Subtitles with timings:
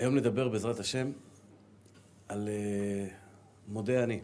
[0.00, 1.12] היום נדבר בעזרת השם
[2.28, 3.10] על uh,
[3.68, 4.20] מודה אני.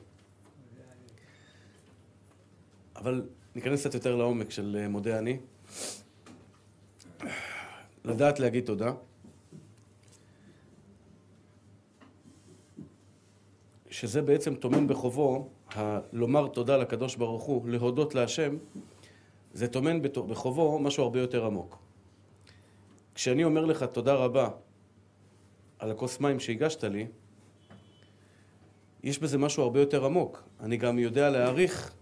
[2.97, 5.39] אבל ניכנס קצת יותר לעומק של uh, מודה אני.
[8.05, 8.93] לדעת להגיד תודה.
[13.91, 15.49] שזה בעצם טומן בחובו,
[16.13, 18.57] לומר תודה לקדוש ברוך הוא, להודות להשם,
[19.53, 21.79] זה טומן בחובו משהו הרבה יותר עמוק.
[23.15, 24.49] כשאני אומר לך תודה רבה
[25.79, 27.07] על הכוס מים שהגשת לי,
[29.03, 30.43] יש בזה משהו הרבה יותר עמוק.
[30.61, 31.95] אני גם יודע להעריך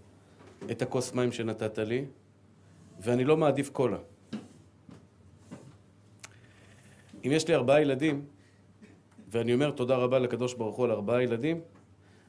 [0.70, 2.05] את הכוס מים שנתת לי,
[3.01, 3.98] ואני לא מעדיף קולה.
[7.27, 8.24] אם יש לי ארבעה ילדים,
[9.29, 11.60] ואני אומר תודה רבה לקדוש ברוך הוא על ארבעה ילדים,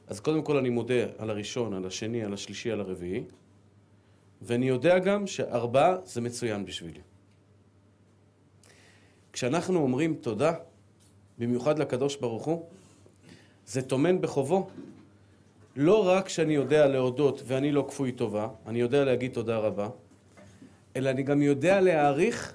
[0.06, 3.24] אז קודם כל אני מודה על הראשון, על השני, על השלישי, על הרביעי,
[4.42, 7.00] ואני יודע גם שארבעה זה מצוין בשבילי.
[9.32, 10.54] כשאנחנו אומרים תודה,
[11.38, 12.66] במיוחד לקדוש ברוך הוא,
[13.66, 14.66] זה טומן בחובו.
[15.76, 19.88] לא רק שאני יודע להודות ואני לא כפוי טובה, אני יודע להגיד תודה רבה,
[20.96, 22.54] אלא אני גם יודע להעריך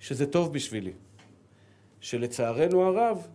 [0.00, 0.92] שזה טוב בשבילי.
[2.00, 3.26] שלצערנו הרב,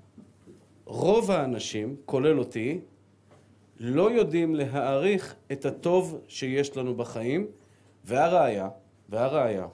[0.85, 2.79] רוב האנשים, כולל אותי,
[3.79, 7.47] לא יודעים להעריך את הטוב שיש לנו בחיים,
[8.05, 8.69] והראיה,
[9.09, 9.67] והראיה,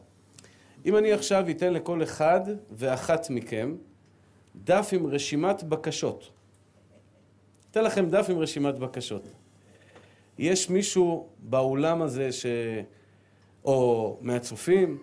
[0.86, 3.76] אם אני עכשיו אתן לכל אחד ואחת מכם
[4.64, 6.32] דף עם רשימת בקשות.
[7.72, 9.24] אתן לכם דף עם רשימת בקשות.
[10.38, 12.46] יש מישהו באולם הזה, ש...
[13.66, 14.98] או מהצופים,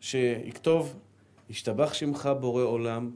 [0.00, 0.96] שיכתוב,
[1.50, 3.10] השתבח שמך בורא עולם,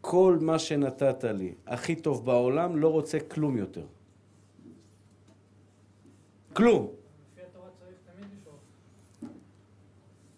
[0.00, 3.86] כל מה שנתת לי, הכי טוב בעולם, לא רוצה כלום יותר.
[6.52, 6.88] כלום.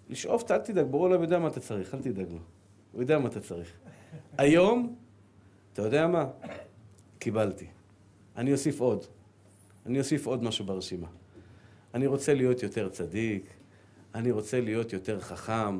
[0.08, 2.38] לשאוף, אל תדאג, ברור עולם יודע מה אתה צריך, אל תדאג לו.
[2.96, 3.72] הוא יודע מה אתה צריך.
[4.38, 4.96] היום,
[5.72, 6.26] אתה יודע מה?
[7.18, 7.66] קיבלתי.
[8.36, 9.04] אני אוסיף עוד.
[9.86, 11.06] אני אוסיף עוד משהו ברשימה.
[11.94, 13.50] אני רוצה להיות יותר צדיק,
[14.14, 15.78] אני רוצה להיות יותר חכם,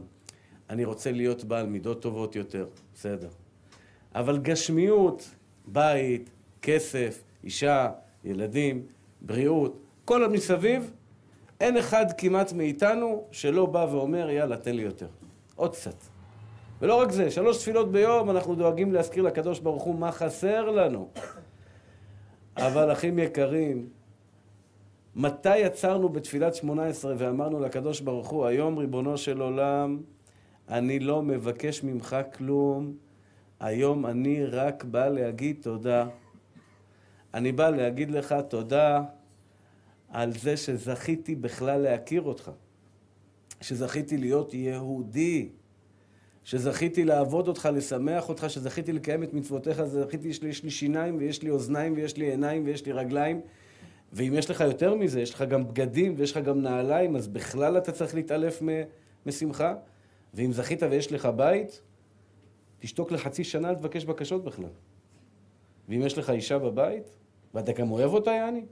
[0.70, 3.28] אני רוצה להיות בעל מידות טובות יותר, בסדר.
[4.14, 5.30] אבל גשמיות,
[5.66, 6.30] בית,
[6.62, 7.90] כסף, אישה,
[8.24, 8.86] ילדים,
[9.20, 10.90] בריאות, כל המסביב,
[11.60, 15.08] אין אחד כמעט מאיתנו שלא בא ואומר, יאללה, תן לי יותר.
[15.54, 16.15] עוד קצת.
[16.80, 21.08] ולא רק זה, שלוש תפילות ביום אנחנו דואגים להזכיר לקדוש ברוך הוא מה חסר לנו.
[22.56, 23.88] אבל אחים יקרים,
[25.16, 30.02] מתי עצרנו בתפילת שמונה עשרה ואמרנו לקדוש ברוך הוא, היום ריבונו של עולם,
[30.68, 32.96] אני לא מבקש ממך כלום,
[33.60, 36.06] היום אני רק בא להגיד תודה.
[37.34, 39.02] אני בא להגיד לך תודה
[40.08, 42.50] על זה שזכיתי בכלל להכיר אותך,
[43.60, 45.48] שזכיתי להיות יהודי,
[46.46, 51.50] שזכיתי לעבוד אותך, לשמח אותך, שזכיתי לקיים את מצוותיך, זכיתי, יש לי, שיניים ויש לי
[51.50, 53.40] אוזניים ויש לי עיניים ויש לי רגליים,
[54.12, 57.78] ואם יש לך יותר מזה, יש לך גם בגדים ויש לך גם נעליים, אז בכלל
[57.78, 58.62] אתה צריך להתעלף
[59.26, 59.74] משמחה,
[60.34, 61.80] ואם זכית ויש לך בית,
[62.78, 64.70] תשתוק לחצי שנה לבקש בקשות בכלל.
[65.88, 67.04] ואם יש לך אישה בבית,
[67.54, 68.64] ואתה גם אוהב אותה, יעני,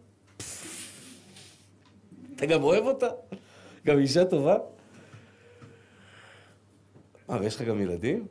[2.37, 3.09] אתה גם אוהב אותה?
[3.87, 4.57] גם אישה טובה?
[7.31, 8.27] אה, ויש לך גם ילדים?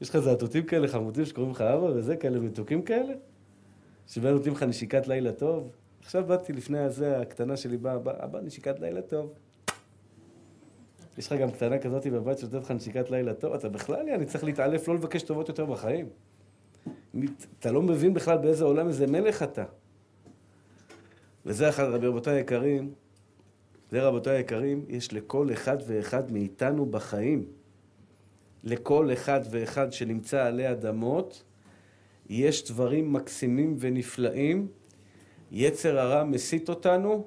[0.00, 3.14] יש לך זעתותים כאלה חמודים שקוראים לך אבא וזה, כאלה מתוקים כאלה?
[4.06, 5.70] שבאים נותנים לך נשיקת לילה טוב?
[6.00, 9.32] עכשיו באתי לפני הזה, הקטנה שלי באה, אבא, אבא, נשיקת לילה טוב.
[11.18, 13.52] יש לך גם קטנה כזאת בבית שנותנת לך נשיקת לילה טוב?
[13.52, 16.08] אתה בכלל, אני צריך להתעלף, לא לבקש טובות יותר בחיים.
[17.58, 19.64] אתה לא מבין בכלל באיזה עולם, איזה מלך אתה.
[21.46, 22.92] וזה אחד, רבותיי היקרים,
[23.90, 27.46] זה רבותיי היקרים, יש לכל אחד ואחד מאיתנו בחיים,
[28.64, 31.44] לכל אחד ואחד שנמצא עלי אדמות,
[32.28, 34.68] יש דברים מקסימים ונפלאים.
[35.50, 37.26] יצר הרע מסית אותנו,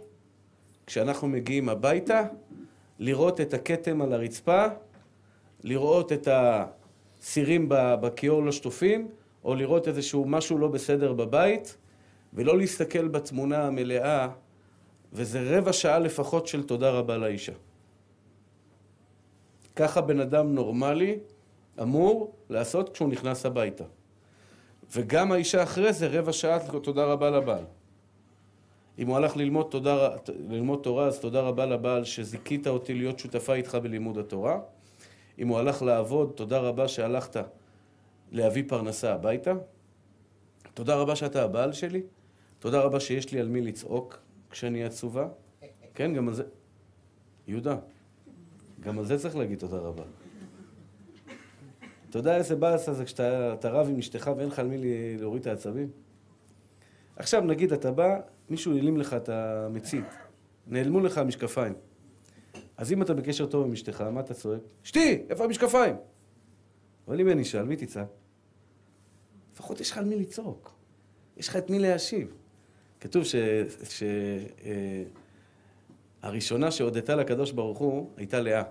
[0.88, 2.24] כשאנחנו מגיעים הביתה,
[3.00, 4.66] לראות את הכתם על הרצפה,
[5.64, 9.08] לראות את הסירים בכיור לא שטופים,
[9.44, 11.78] או לראות איזשהו משהו לא בסדר בבית,
[12.34, 14.28] ולא להסתכל בתמונה המלאה,
[15.14, 17.54] וזה רבע שעה לפחות של תודה רבה לאישה.
[19.76, 21.20] ככה בן אדם נורמלי
[21.82, 23.84] אמור לעשות כשהוא נכנס הביתה.
[24.96, 27.64] וגם האישה אחרי זה רבע שעה תודה רבה לבעל.
[29.00, 30.10] אם הוא הלך ללמוד, תודה,
[30.50, 34.60] ללמוד תורה, אז תודה רבה לבעל שזיכית אותי להיות שותפה איתך בלימוד התורה.
[35.40, 37.38] אם הוא הלך לעבוד, תודה רבה שהלכת
[38.32, 39.54] להביא פרנסה הביתה.
[40.74, 42.02] תודה רבה שאתה הבעל שלי.
[42.60, 44.20] תודה רבה שיש לי על מי לצעוק
[44.52, 45.28] כשאני עצובה.
[45.94, 46.44] כן, גם על זה...
[47.48, 47.78] יהודה,
[48.80, 50.04] גם על זה צריך להגיד תודה רבה.
[52.10, 54.78] אתה יודע איזה באסה זה כשאתה רב עם אשתך ואין לך על מי
[55.20, 55.90] להוריד את העצבים?
[57.16, 58.20] עכשיו נגיד אתה בא,
[58.50, 60.06] מישהו העלים לך את המצית,
[60.68, 61.74] נעלמו לך המשקפיים.
[62.78, 64.62] אז אם אתה בקשר טוב עם אשתך, מה אתה צועק?
[64.84, 65.96] אשתי, איפה המשקפיים?
[67.08, 68.08] אבל אם אישה, על מי תצעק?
[69.54, 70.74] לפחות יש לך על מי לצעוק.
[71.38, 72.36] יש לך את מי להשיב.
[73.02, 73.24] כתוב
[76.24, 76.66] שהראשונה.
[76.66, 78.64] אה, שהודתה לקדוש ברוך הוא הייתה לאה.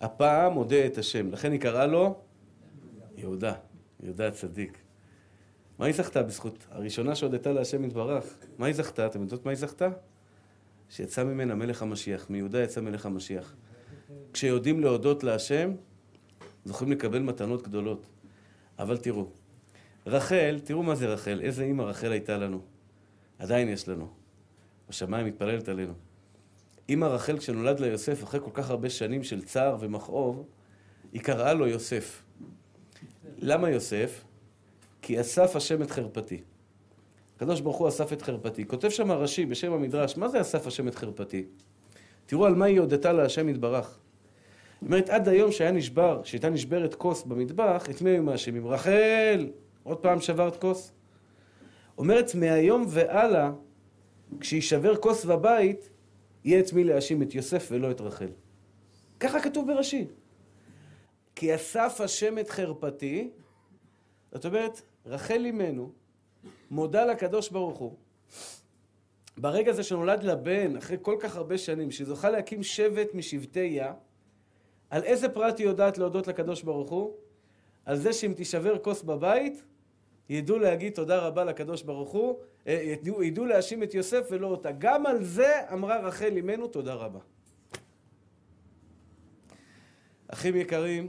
[0.00, 2.20] הפעם הודה את השם, לכן היא קראה לו
[3.16, 3.54] יהודה,
[4.02, 4.78] יהודה הצדיק.
[5.78, 6.66] מה היא זכתה בזכות?
[6.70, 8.24] הראשונה שהודתה להשם יתברך.
[8.58, 9.06] מה היא זכתה?
[9.06, 9.88] אתם יודעות מה היא זכתה?
[10.90, 13.54] שיצא ממנה מלך המשיח, מיהודה יצא מלך המשיח.
[14.32, 15.72] כשיודעים להודות להשם,
[16.64, 18.06] זוכים לקבל מתנות גדולות.
[18.78, 19.26] אבל תראו,
[20.06, 22.60] רחל, תראו מה זה רחל, איזה אימא רחל הייתה לנו.
[23.38, 24.08] עדיין יש לנו.
[24.88, 25.92] בשמיים מתפללת עלינו.
[26.88, 30.44] אימא רחל, כשנולד לה יוסף, אחרי כל כך הרבה שנים של צער ומכאוב,
[31.12, 32.22] היא קראה לו יוסף.
[33.38, 34.24] למה יוסף?
[35.02, 36.40] כי אסף השם את חרפתי.
[37.36, 38.66] הקדוש ברוך הוא אסף את חרפתי.
[38.66, 41.44] כותב שם הרש"י בשם המדרש, מה זה אסף השם את חרפתי?
[42.26, 43.86] תראו על מה היא הודתה להשם יתברך.
[43.86, 48.66] זאת אומרת, עד היום שהיה נשבר, שהייתה נשברת כוס במטבח, את מי היו מאשימים?
[48.66, 49.50] רחל!
[49.82, 50.92] עוד פעם שברת כוס?
[51.98, 53.50] אומרת, מהיום והלאה,
[54.40, 55.90] כשישבר כוס בבית,
[56.44, 58.28] יהיה את מי להאשים את יוסף ולא את רחל.
[59.20, 60.06] ככה כתוב ברש"י.
[61.34, 63.30] כי אסף השם את חרפתי,
[64.32, 65.92] זאת אומרת, רחל אימנו
[66.70, 67.94] מודה לקדוש ברוך הוא.
[69.36, 73.60] ברגע הזה שנולד לה בן, אחרי כל כך הרבה שנים, שהיא זוכה להקים שבט משבטי
[73.60, 73.92] יה,
[74.90, 77.12] על איזה פרט היא יודעת להודות לקדוש ברוך הוא?
[77.84, 79.62] על זה שאם תישבר כוס בבית,
[80.28, 84.72] ידעו להגיד תודה רבה לקדוש ברוך הוא, אה, ידעו, ידעו להאשים את יוסף ולא אותה.
[84.78, 87.20] גם על זה אמרה רחל אימנו תודה רבה.
[90.28, 91.08] אחים יקרים,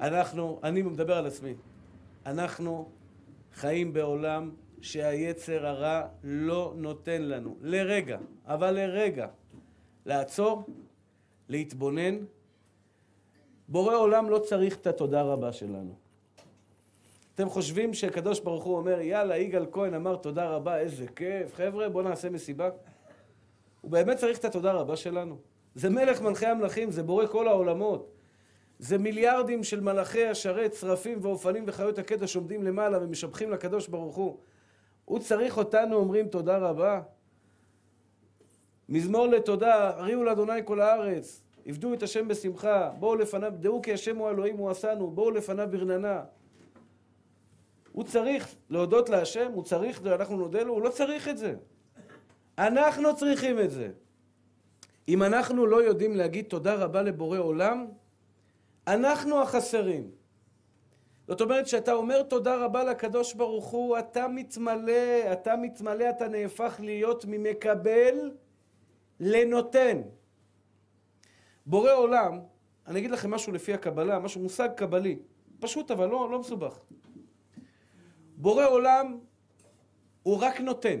[0.00, 1.54] אנחנו, אני מדבר על עצמי,
[2.26, 2.90] אנחנו
[3.54, 4.50] חיים בעולם
[4.80, 9.26] שהיצר הרע לא נותן לנו, לרגע, אבל לרגע,
[10.06, 10.66] לעצור,
[11.48, 12.18] להתבונן.
[13.68, 16.07] בורא עולם לא צריך את התודה רבה שלנו.
[17.38, 21.88] אתם חושבים שהקדוש ברוך הוא אומר, יאללה, יגאל כהן אמר תודה רבה, איזה כיף, חבר'ה,
[21.88, 22.70] בואו נעשה מסיבה?
[23.80, 25.38] הוא באמת צריך את התודה רבה שלנו.
[25.74, 28.10] זה מלך מלכי המלכים, זה בורא כל העולמות.
[28.78, 34.38] זה מיליארדים של מלאכי השרת, שרפים ואופנים וחיות הקדש עומדים למעלה ומשבחים לקדוש ברוך הוא.
[35.04, 37.00] הוא צריך אותנו, אומרים תודה רבה.
[38.88, 44.16] מזמור לתודה, הריעו לאדוני כל הארץ, עבדו את השם בשמחה, בואו לפניו, דעו כי השם
[44.16, 46.22] הוא אלוהים הוא עשנו, בואו לפניו ברננה.
[47.98, 51.54] הוא צריך להודות להשם, הוא צריך, אנחנו נודה לו, הוא לא צריך את זה.
[52.58, 53.90] אנחנו צריכים את זה.
[55.08, 57.86] אם אנחנו לא יודעים להגיד תודה רבה לבורא עולם,
[58.86, 60.10] אנחנו החסרים.
[61.28, 66.80] זאת אומרת, כשאתה אומר תודה רבה לקדוש ברוך הוא, אתה מתמלא, אתה מתמלא, אתה נהפך
[66.82, 68.30] להיות ממקבל
[69.20, 70.00] לנותן.
[71.66, 72.40] בורא עולם,
[72.86, 75.18] אני אגיד לכם משהו לפי הקבלה, משהו מושג קבלי,
[75.60, 76.78] פשוט אבל לא, לא מסובך.
[78.40, 79.18] בורא עולם
[80.22, 81.00] הוא רק נותן.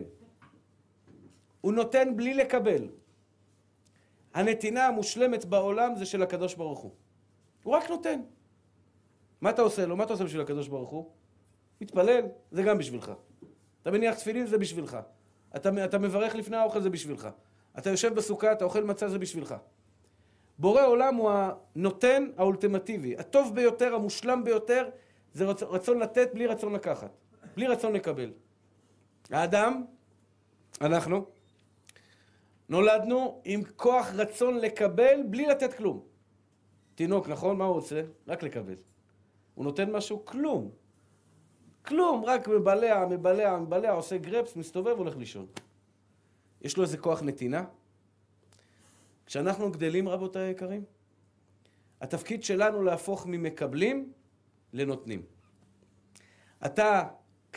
[1.60, 2.88] הוא נותן בלי לקבל.
[4.34, 6.90] הנתינה המושלמת בעולם זה של הקדוש ברוך הוא.
[7.62, 8.20] הוא רק נותן.
[9.40, 9.96] מה אתה עושה לו?
[9.96, 11.10] מה אתה עושה בשביל הקדוש ברוך הוא?
[11.80, 13.12] מתפלל, זה גם בשבילך.
[13.82, 14.98] אתה מניח תפילין, זה בשבילך.
[15.56, 17.28] אתה, אתה מברך לפני האוכל, זה בשבילך.
[17.78, 19.54] אתה יושב בסוכה, אתה אוכל מצה, זה בשבילך.
[20.58, 23.16] בורא עולם הוא הנותן האולטימטיבי.
[23.16, 24.88] הטוב ביותר, המושלם ביותר,
[25.32, 27.10] זה רצון לתת בלי רצון לקחת.
[27.58, 28.32] בלי רצון לקבל.
[29.30, 29.84] האדם,
[30.80, 31.26] אנחנו,
[32.68, 36.02] נולדנו עם כוח רצון לקבל בלי לתת כלום.
[36.94, 37.58] תינוק, נכון?
[37.58, 38.02] מה הוא עושה?
[38.28, 38.74] רק לקבל.
[39.54, 40.24] הוא נותן משהו?
[40.24, 40.70] כלום.
[41.82, 45.46] כלום, רק מבלע, מבלע, מבלע, עושה גרפס, מסתובב, הולך לישון.
[46.62, 47.64] יש לו איזה כוח נתינה?
[49.26, 50.84] כשאנחנו גדלים, רבותיי היקרים,
[52.00, 54.12] התפקיד שלנו להפוך ממקבלים
[54.72, 55.22] לנותנים.
[56.66, 57.08] אתה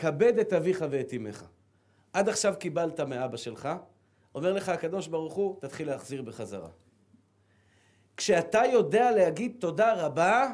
[0.01, 1.45] כבד את אביך ואת אמך.
[2.13, 3.69] עד עכשיו קיבלת מאבא שלך,
[4.35, 6.69] אומר לך הקדוש ברוך הוא, תתחיל להחזיר בחזרה.
[8.17, 10.53] כשאתה יודע להגיד תודה רבה,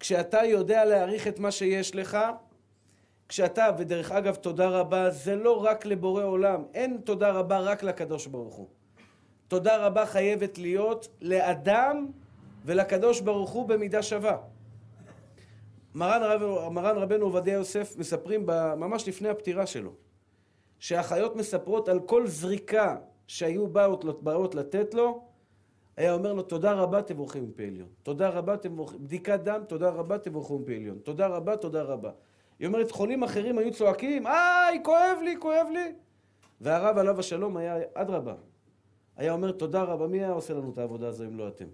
[0.00, 2.18] כשאתה יודע להעריך את מה שיש לך,
[3.28, 8.26] כשאתה, ודרך אגב, תודה רבה, זה לא רק לבורא עולם, אין תודה רבה רק לקדוש
[8.26, 8.68] ברוך הוא.
[9.48, 12.06] תודה רבה חייבת להיות לאדם
[12.64, 14.36] ולקדוש ברוך הוא במידה שווה.
[15.94, 19.90] מרן, רב, מרן רבנו עובדיה יוסף מספרים ממש לפני הפטירה שלו,
[20.78, 25.24] שהאחיות מספרות על כל זריקה שהיו באות, באות לתת לו,
[25.96, 27.88] היה אומר לו, תודה רבה, תבורכים מפה עליון.
[28.02, 30.98] תודה רבה, תבורכים, בדיקת דם, תודה רבה, תבורכים מפה עליון.
[30.98, 32.10] תודה רבה, תודה רבה.
[32.58, 35.92] היא אומרת, חולים אחרים היו צועקים, איי, כואב לי, כואב לי.
[36.60, 38.34] והרב עליו השלום היה, אדרבה,
[39.16, 41.66] היה אומר, תודה רבה, מי היה עושה לנו את העבודה הזו אם לא אתם?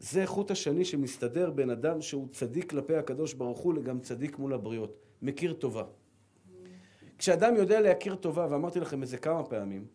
[0.00, 4.54] זה חוט השני שמסתדר בין אדם שהוא צדיק כלפי הקדוש ברוך הוא לגם צדיק מול
[4.54, 4.96] הבריות.
[5.22, 5.84] מכיר טובה.
[7.18, 9.86] כשאדם יודע להכיר טובה, ואמרתי לכם את זה כמה פעמים,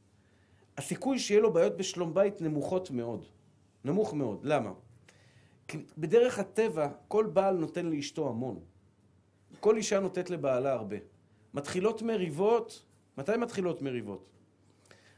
[0.78, 3.26] הסיכוי שיהיה לו בעיות בשלום בית נמוכות מאוד.
[3.86, 4.40] נמוך מאוד.
[4.44, 4.74] למה?
[5.68, 8.60] כי בדרך הטבע, כל בעל נותן לאשתו המון.
[9.60, 10.98] כל אישה נותנת לבעלה הרבה.
[11.54, 12.86] מתחילות מריבות,
[13.18, 14.30] מתי מתחילות מריבות?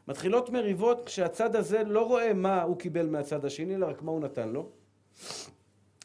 [0.07, 4.21] מתחילות מריבות כשהצד הזה לא רואה מה הוא קיבל מהצד השני, אלא רק מה הוא
[4.21, 4.71] נתן לו.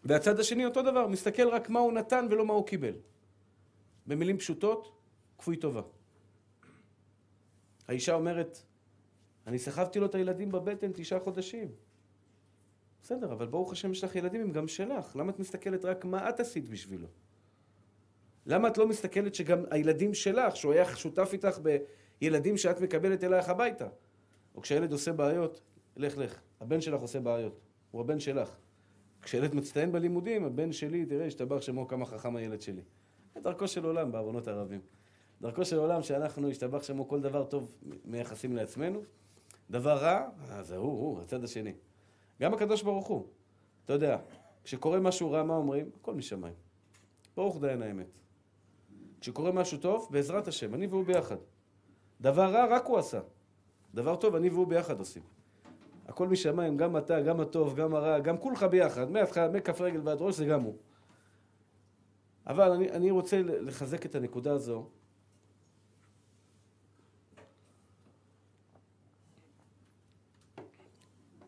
[0.05, 2.95] והצד השני אותו דבר, מסתכל רק מה הוא נתן ולא מה הוא קיבל.
[4.07, 4.93] במילים פשוטות,
[5.39, 5.83] כפוי טובה.
[7.89, 8.63] האישה אומרת,
[9.47, 11.69] אני סחבתי לו את הילדים בבטן תשעה חודשים.
[13.03, 15.17] בסדר, אבל ברוך השם יש לך ילדים, הם גם שלך.
[15.17, 17.09] למה את מסתכלת רק מה את עשית בשבילו?
[18.47, 21.59] למה את לא מסתכלת שגם הילדים שלך, שהוא היה שותף איתך
[22.21, 23.89] בילדים שאת מקבלת אלייך הביתה?
[24.55, 25.61] או כשהילד עושה בעיות,
[25.97, 27.61] לך לך, הבן שלך עושה בעיות,
[27.91, 28.57] הוא הבן שלך.
[29.23, 32.83] כשילד מצטיין בלימודים, הבן שלי, תראה, השתבח שמו כמה חכם הילד שלי.
[33.35, 34.81] זה דרכו של עולם בעוונות הרבים.
[35.41, 39.03] דרכו של עולם שאנחנו, השתבח שמו כל דבר טוב מייחסים לעצמנו,
[39.71, 41.73] דבר רע, אז הוא, הוא, הצד השני.
[42.41, 43.27] גם הקדוש ברוך הוא.
[43.85, 44.19] אתה יודע,
[44.65, 45.91] כשקורה משהו רע, מה אומרים?
[46.01, 46.55] הכל משמיים.
[47.37, 48.07] ברוך דיין האמת.
[49.21, 51.37] כשקורה משהו טוב, בעזרת השם, אני והוא ביחד.
[52.21, 53.21] דבר רע, רק הוא עשה.
[53.95, 55.23] דבר טוב, אני והוא ביחד עושים.
[56.09, 60.19] הכל משמיים, גם אתה, גם הטוב, גם הרע, גם כולך ביחד, מהתחלה, מכף רגל ועד
[60.21, 60.77] ראש, זה גם הוא.
[62.47, 64.89] אבל אני, אני רוצה לחזק את הנקודה הזו.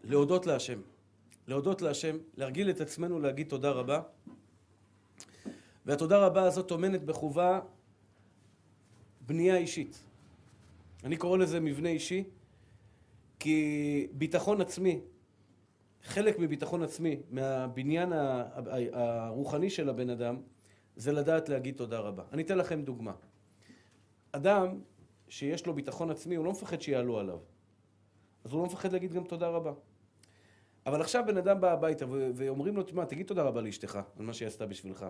[0.05, 0.81] להודות להשם.
[1.47, 4.03] להודות להשם, להרגיל את עצמנו להגיד תודה רבה.
[5.87, 7.61] והתודה רבה הזאת טומנת בחובה
[9.27, 10.10] בנייה אישית.
[11.05, 12.25] אני קורא לזה מבנה אישי,
[13.39, 15.01] כי ביטחון עצמי,
[16.03, 18.13] חלק מביטחון עצמי, מהבניין
[18.93, 20.37] הרוחני של הבן אדם,
[20.97, 22.25] זה לדעת להגיד תודה רבה.
[22.33, 23.13] אני אתן לכם דוגמה.
[24.33, 24.81] אדם
[25.29, 27.39] שיש לו ביטחון עצמי, הוא לא מפחד שיעלו עליו.
[28.45, 29.73] אז הוא לא מפחד להגיד גם תודה רבה.
[30.87, 34.33] אבל עכשיו בן אדם בא הביתה ואומרים לו, תשמע, תגיד תודה רבה לאשתך על מה
[34.33, 35.07] שהיא עשתה בשבילך.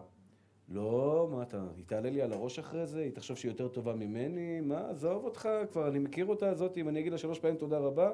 [0.70, 3.00] לא, מה אתה, היא תעלה לי על הראש אחרי זה?
[3.00, 4.60] היא תחשוב שהיא יותר טובה ממני?
[4.60, 7.78] מה, עזוב אותך, כבר אני מכיר אותה הזאת, אם אני אגיד לה שלוש פעמים תודה
[7.78, 8.10] רבה,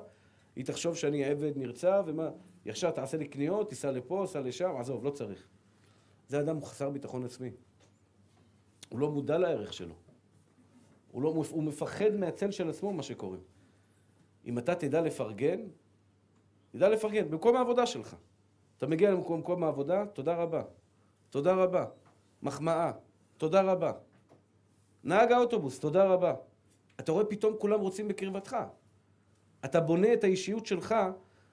[0.56, 2.30] היא תחשוב שאני עבד נרצע, ומה,
[2.66, 5.48] ישר תעשה לי קניות, תיסע לפה, תיסע לשם, עזוב, לא צריך.
[6.28, 7.50] זה אדם חסר ביטחון עצמי.
[8.88, 9.94] הוא לא מודע לערך שלו.
[11.12, 13.42] הוא, לא, הוא מפחד מהצל של עצמו, מה שקוראים.
[14.44, 15.60] אם אתה תדע לפרגן,
[16.70, 18.16] תדע לפרגן, במקום העבודה שלך.
[18.78, 20.62] אתה מגיע למקום העבודה, תודה רבה.
[21.30, 21.84] תודה רבה.
[22.46, 22.92] מחמאה,
[23.36, 23.92] תודה רבה.
[25.04, 26.34] נהג האוטובוס, תודה רבה.
[27.00, 28.56] אתה רואה פתאום כולם רוצים בקרבתך.
[29.64, 30.94] אתה בונה את האישיות שלך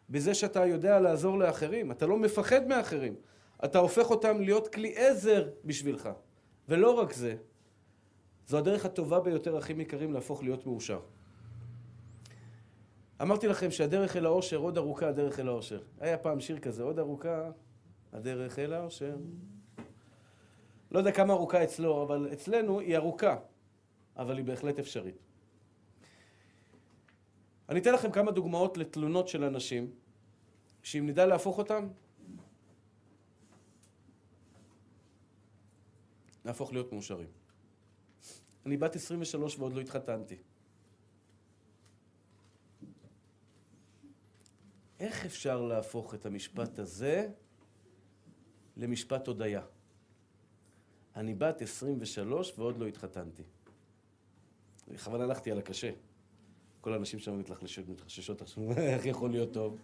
[0.09, 1.91] בזה שאתה יודע לעזור לאחרים.
[1.91, 3.15] אתה לא מפחד מאחרים.
[3.65, 6.09] אתה הופך אותם להיות כלי עזר בשבילך.
[6.69, 7.35] ולא רק זה,
[8.47, 10.99] זו הדרך הטובה ביותר, הכי יקרים, להפוך להיות מאושר.
[13.21, 15.81] אמרתי לכם שהדרך אל האושר עוד ארוכה הדרך אל האושר.
[15.99, 17.49] היה פעם שיר כזה, עוד ארוכה
[18.13, 19.15] הדרך אל האושר.
[20.93, 23.37] לא יודע כמה ארוכה אצלו, אבל אצלנו היא ארוכה,
[24.17, 25.15] אבל היא בהחלט אפשרית.
[27.69, 29.91] אני אתן לכם כמה דוגמאות לתלונות של אנשים,
[30.83, 31.87] שאם נדע להפוך אותם,
[36.45, 37.29] נהפוך להיות מאושרים.
[38.65, 40.37] אני בת 23 ועוד לא התחתנתי.
[44.99, 47.29] איך אפשר להפוך את המשפט הזה
[48.77, 49.61] למשפט הודיה?
[51.15, 53.43] אני בת 23 ועוד לא התחתנתי.
[54.87, 55.91] בכוונה הלכתי על הקשה.
[56.81, 59.77] כל האנשים שם מתלחששות, מתחששות עכשיו, איך יכול להיות טוב?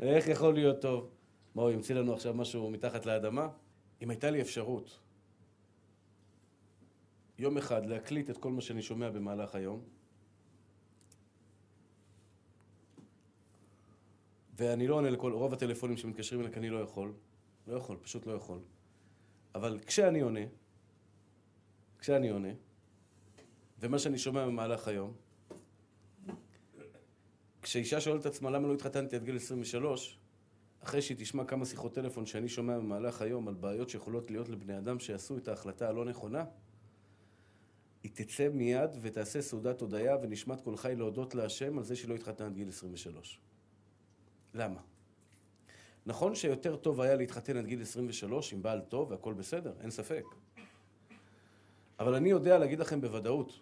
[0.00, 1.10] איך יכול להיות טוב?
[1.54, 3.48] מה, הוא ימציא לנו עכשיו משהו מתחת לאדמה?
[4.02, 4.98] אם הייתה לי אפשרות
[7.38, 9.80] יום אחד להקליט את כל מה שאני שומע במהלך היום,
[14.56, 17.12] ואני לא עונה לכל, רוב הטלפונים שמתקשרים אליי, כי אני לא יכול.
[17.66, 18.58] לא יכול, פשוט לא יכול.
[19.54, 20.40] אבל כשאני עונה,
[21.98, 22.52] כשאני עונה,
[23.78, 25.12] ומה שאני שומע במהלך היום,
[27.62, 30.18] כשאישה שואלת את עצמה למה לא התחתנתי עד גיל 23,
[30.80, 34.78] אחרי שהיא תשמע כמה שיחות טלפון שאני שומע במהלך היום על בעיות שיכולות להיות לבני
[34.78, 36.44] אדם שעשו את ההחלטה הלא נכונה,
[38.02, 42.14] היא תצא מיד ותעשה סעודת הודיה ונשמת כל חי להודות להשם על זה שהיא לא
[42.14, 43.40] התחתנה עד גיל 23.
[44.54, 44.80] למה?
[46.06, 50.24] נכון שיותר טוב היה להתחתן עד גיל 23 עם בעל טוב והכל בסדר, אין ספק.
[51.98, 53.60] אבל אני יודע להגיד לכם בוודאות,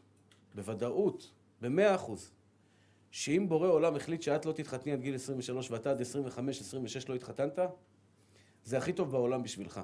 [0.55, 1.31] בוודאות,
[1.61, 2.33] במאה אחוז,
[3.11, 6.05] שאם בורא עולם החליט שאת לא תתחתני עד גיל 23 ואתה עד 25-26
[7.09, 7.59] לא התחתנת,
[8.65, 9.81] זה הכי טוב בעולם בשבילך.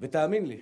[0.00, 0.60] ותאמין לי,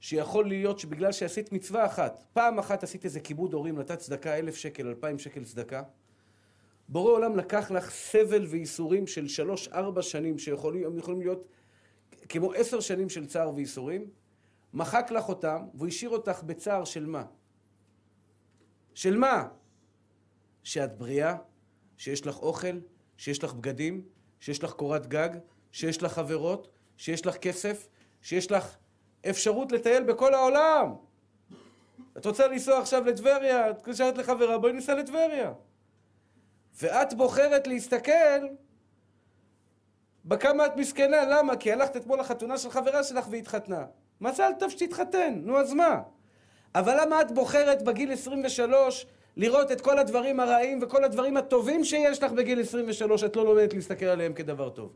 [0.00, 4.56] שיכול להיות שבגלל שעשית מצווה אחת, פעם אחת עשית איזה כיבוד הורים, נתת צדקה אלף
[4.56, 5.82] שקל, אלפיים שקל צדקה,
[6.88, 11.46] בורא עולם לקח לך סבל וייסורים של שלוש-ארבע שנים, שיכולים יכולים להיות
[12.28, 14.10] כמו עשר שנים של צער וייסורים,
[14.74, 17.24] מחק לך אותם, והוא השאיר אותך בצער של מה?
[18.94, 19.48] של מה?
[20.62, 21.36] שאת בריאה,
[21.96, 22.78] שיש לך אוכל,
[23.16, 24.04] שיש לך בגדים,
[24.40, 25.30] שיש לך קורת גג,
[25.72, 27.88] שיש לך חברות, שיש לך כסף,
[28.22, 28.76] שיש לך
[29.30, 30.94] אפשרות לטייל בכל העולם.
[32.16, 35.52] את רוצה לנסוע עכשיו לטבריה, את מתקשרת לחברה, בואי ניסע לטבריה.
[36.82, 38.46] ואת בוחרת להסתכל
[40.24, 41.56] בכמה את מסכנה, למה?
[41.56, 43.84] כי הלכת אתמול לחתונה של חברה שלך והתחתנה.
[44.20, 46.02] מזל טוב שתתחתן, נו אז מה?
[46.74, 52.22] אבל למה את בוחרת בגיל 23 לראות את כל הדברים הרעים וכל הדברים הטובים שיש
[52.22, 54.92] לך בגיל 23, את לא לומדת להסתכל עליהם כדבר טוב?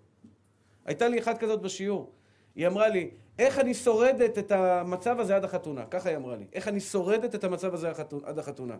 [0.86, 2.12] הייתה לי אחת כזאת בשיעור.
[2.54, 5.84] היא אמרה לי, איך אני שורדת את המצב הזה עד החתונה?
[5.86, 6.44] ככה היא אמרה לי.
[6.52, 7.92] איך אני שורדת את המצב הזה
[8.24, 8.76] עד החתונה?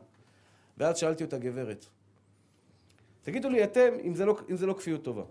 [0.79, 1.87] ואז שאלתי אותה, גברת,
[3.29, 5.25] תגידו לי אתם אם זה לא, אם זה לא כפיות טובה.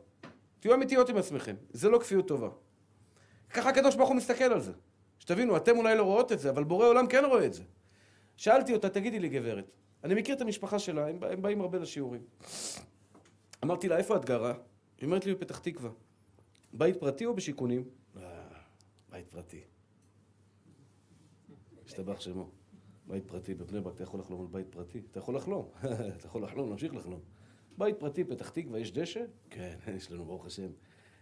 [0.59, 2.49] תהיו אמיתיות עם עצמכם, זה לא כפיות טובה.
[3.49, 4.71] ככה הקדוש ברוך הוא מסתכל על זה.
[5.19, 7.63] שתבינו, אתם אולי לא רואות את זה, אבל בורא עולם כן רואה את זה.
[8.35, 9.71] שאלתי אותה, תגידי לי גברת,
[10.03, 12.21] אני מכיר את המשפחה שלה, הם, הם באים הרבה לשיעורים.
[13.63, 14.53] אמרתי לה, איפה את גרה?
[14.97, 15.89] היא אומרת לי, בפתח תקווה.
[16.73, 17.83] בית פרטי או בשיכונים?
[18.17, 18.21] אה,
[19.09, 19.61] בית פרטי.
[21.85, 22.49] השתבח שמו.
[23.07, 25.01] בית פרטי בבני ברק, אתה יכול לחלום על בית פרטי?
[25.11, 25.69] אתה יכול לחלום.
[26.17, 27.19] אתה יכול לחלום, להמשיך לחלום.
[27.77, 29.24] בית פרטי, פתח תקווה, יש דשא?
[29.50, 30.69] כן, יש לנו, ברוך השם,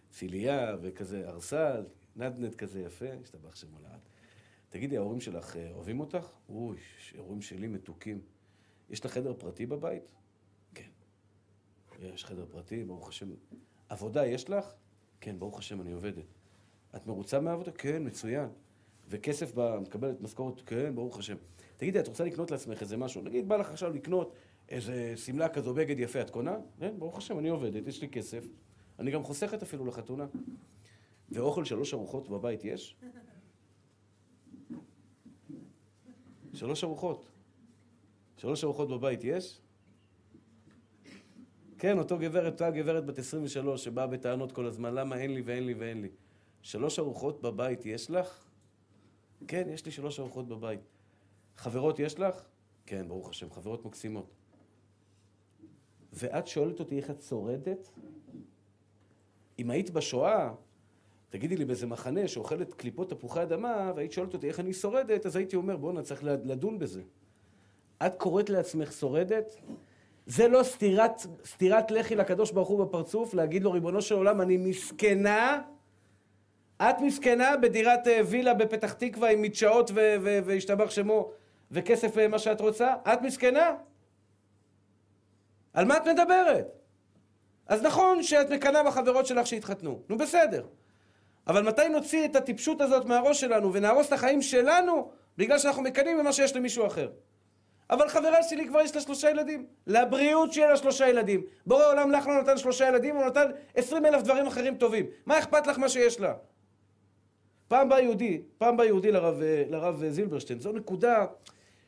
[0.09, 1.85] ציליה וכזה ארסל,
[2.15, 3.99] נדנד כזה יפה, השתבח שמו לעד.
[4.69, 6.27] תגידי, ההורים שלך אה, אוהבים אותך?
[6.49, 6.77] אוי,
[7.17, 8.21] ההורים שלי מתוקים.
[8.89, 10.11] יש לך חדר פרטי בבית?
[10.73, 10.89] כן.
[12.01, 13.29] יש חדר פרטי, ברוך השם.
[13.89, 14.73] עבודה יש לך?
[15.21, 16.25] כן, ברוך השם, אני עובדת.
[16.95, 17.71] את מרוצה מהעבודה?
[17.71, 18.49] כן, מצוין.
[19.07, 20.61] וכסף בה, מקבלת משכורת?
[20.65, 21.35] כן, ברוך השם.
[21.77, 23.21] תגידי, את רוצה לקנות לעצמך איזה משהו?
[23.21, 24.33] נגיד, בא לך עכשיו לקנות
[24.69, 26.55] איזה שמלה כזו, בגד יפה, את קונה?
[26.79, 28.45] כן, ברוך השם, אני עובדת, יש לי כסף.
[28.99, 30.25] אני גם חוסכת אפילו לחתונה.
[31.29, 32.95] ואוכל שלוש ארוחות בבית יש?
[36.53, 37.29] שלוש ארוחות.
[38.37, 39.61] שלוש ארוחות בבית יש?
[41.77, 45.65] כן, אותו גברת, אותה גברת בת 23 שבאה בטענות כל הזמן, למה אין לי ואין
[45.65, 46.09] לי ואין לי.
[46.61, 48.45] שלוש ארוחות בבית יש לך?
[49.47, 50.79] כן, יש לי שלוש ארוחות בבית.
[51.57, 52.41] חברות יש לך?
[52.85, 54.25] כן, ברוך השם, חברות מקסימות.
[56.15, 57.89] ואת שואלת אותי איך את שורדת?
[59.59, 60.51] אם היית בשואה,
[61.29, 65.35] תגידי לי באיזה מחנה שאוכלת קליפות תפוחי אדמה, והיית שואלת אותי איך אני שורדת, אז
[65.35, 67.01] הייתי אומר, בואנה, צריך לדון בזה.
[68.05, 69.55] את קוראת לעצמך שורדת?
[70.25, 74.57] זה לא סטירת, סטירת לחי לקדוש ברוך הוא בפרצוף, להגיד לו, ריבונו של עולם, אני
[74.57, 75.61] מסכנה.
[76.81, 79.91] את מסכנה בדירת אה, וילה בפתח תקווה עם מדשאות
[80.45, 81.31] והשתבח שמו
[81.71, 82.93] וכסף אה, מה שאת רוצה?
[83.13, 83.71] את מסכנה?
[85.75, 86.67] על מה את מדברת?
[87.67, 90.65] אז נכון שאת מקנאה בחברות שלך שהתחתנו, נו בסדר.
[91.47, 96.17] אבל מתי נוציא את הטיפשות הזאת מהראש שלנו ונהרוס את החיים שלנו בגלל שאנחנו מקנאים
[96.17, 97.09] במה שיש למישהו אחר?
[97.89, 99.65] אבל חברה שלי כבר יש לה שלושה ילדים.
[99.87, 101.43] לבריאות שיהיה לה שלושה ילדים.
[101.65, 105.05] בורא עולם לך לא נתן שלושה ילדים, הוא נתן עשרים אלף דברים אחרים טובים.
[105.25, 106.33] מה אכפת לך מה שיש לה?
[107.67, 110.59] פעם בא יהודי, פעם בא יהודי לרב, לרב זילברשטיין.
[110.59, 111.25] זו נקודה,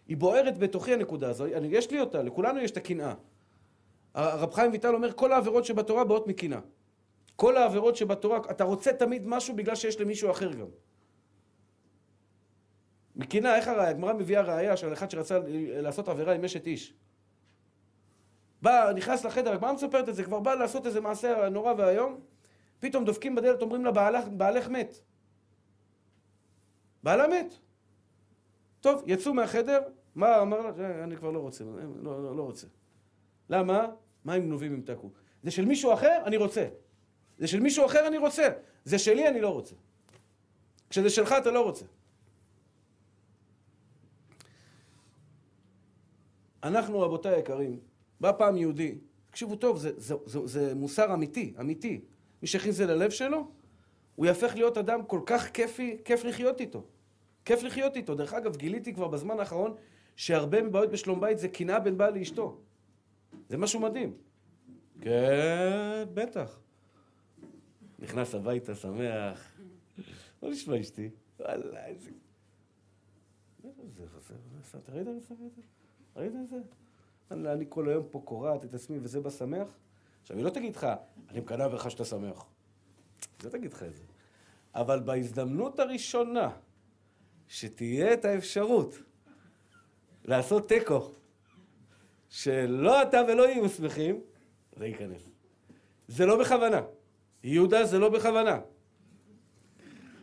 [0.07, 1.45] היא בוערת בתוכי הנקודה הזו.
[1.47, 3.13] יש לי אותה, לכולנו יש את הקנאה.
[4.13, 6.59] הרב חיים ויטל אומר, כל העבירות שבתורה באות מקנאה.
[7.35, 10.67] כל העבירות שבתורה, אתה רוצה תמיד משהו בגלל שיש למישהו אחר גם.
[13.15, 13.89] מקנאה, איך הראיה?
[13.89, 15.39] הגמרא מביאה ראיה של אחד שרצה
[15.81, 16.93] לעשות עבירה עם אשת איש.
[18.61, 22.19] בא, נכנס לחדר, הגמרא מספרת את זה, כבר בא לעשות איזה מעשה נורא ואיום,
[22.79, 24.99] פתאום דופקים בדלת, אומרים לה, בעלך, בעלך מת.
[27.03, 27.53] בעלה מת.
[28.81, 29.79] טוב, יצאו מהחדר,
[30.15, 30.71] מה אמר לה?
[30.79, 31.69] אה, אני כבר לא רוצה, אה,
[32.01, 32.67] לא, לא, לא רוצה.
[33.49, 33.87] למה?
[34.25, 35.11] מים נובים ימתקו.
[35.43, 36.67] זה של מישהו אחר, אני רוצה.
[37.37, 38.49] זה של מישהו אחר, אני רוצה.
[38.85, 39.75] זה שלי, אני לא רוצה.
[40.89, 41.85] כשזה שלך, אתה לא רוצה.
[46.63, 47.79] אנחנו, רבותיי היקרים,
[48.21, 52.01] בא פעם יהודי, תקשיבו טוב, זה, זה, זה, זה מוסר אמיתי, אמיתי.
[52.41, 53.47] מי שהכניס את זה ללב שלו,
[54.15, 56.83] הוא יהפך להיות אדם כל כך כיפי, כיף לחיות איתו.
[57.45, 58.15] כיף לחיות איתו.
[58.15, 59.75] דרך אגב, גיליתי כבר בזמן האחרון
[60.15, 62.57] שהרבה מבעיות בשלום בית זה קנאה בין בעל לאשתו.
[63.49, 64.17] זה משהו מדהים.
[65.01, 66.59] כן, בטח.
[67.99, 69.51] נכנס הביתה שמח.
[70.43, 71.09] לא נשמע אשתי.
[71.39, 72.11] וואלה, איזה...
[73.95, 74.35] זה חסר,
[74.89, 75.35] ראית את זה?
[76.15, 76.57] ראית את זה?
[77.31, 79.67] אני כל היום פה קורעת את עצמי וזה בא שמח?
[80.21, 80.87] עכשיו, היא לא תגיד לך,
[81.29, 82.45] אני מקנאה בך שאתה שמח.
[83.43, 84.03] לא תגיד לך את זה.
[84.75, 86.49] אבל בהזדמנות הראשונה
[87.47, 88.95] שתהיה את האפשרות
[90.25, 91.11] לעשות תיקו,
[92.29, 94.21] שלא אתה ולא יהיו שמחים,
[94.75, 95.21] זה ייכנס.
[96.07, 96.81] זה לא בכוונה.
[97.43, 98.59] יהודה זה לא בכוונה.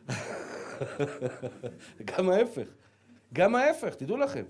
[2.04, 2.68] גם ההפך.
[3.32, 4.44] גם ההפך, תדעו לכם.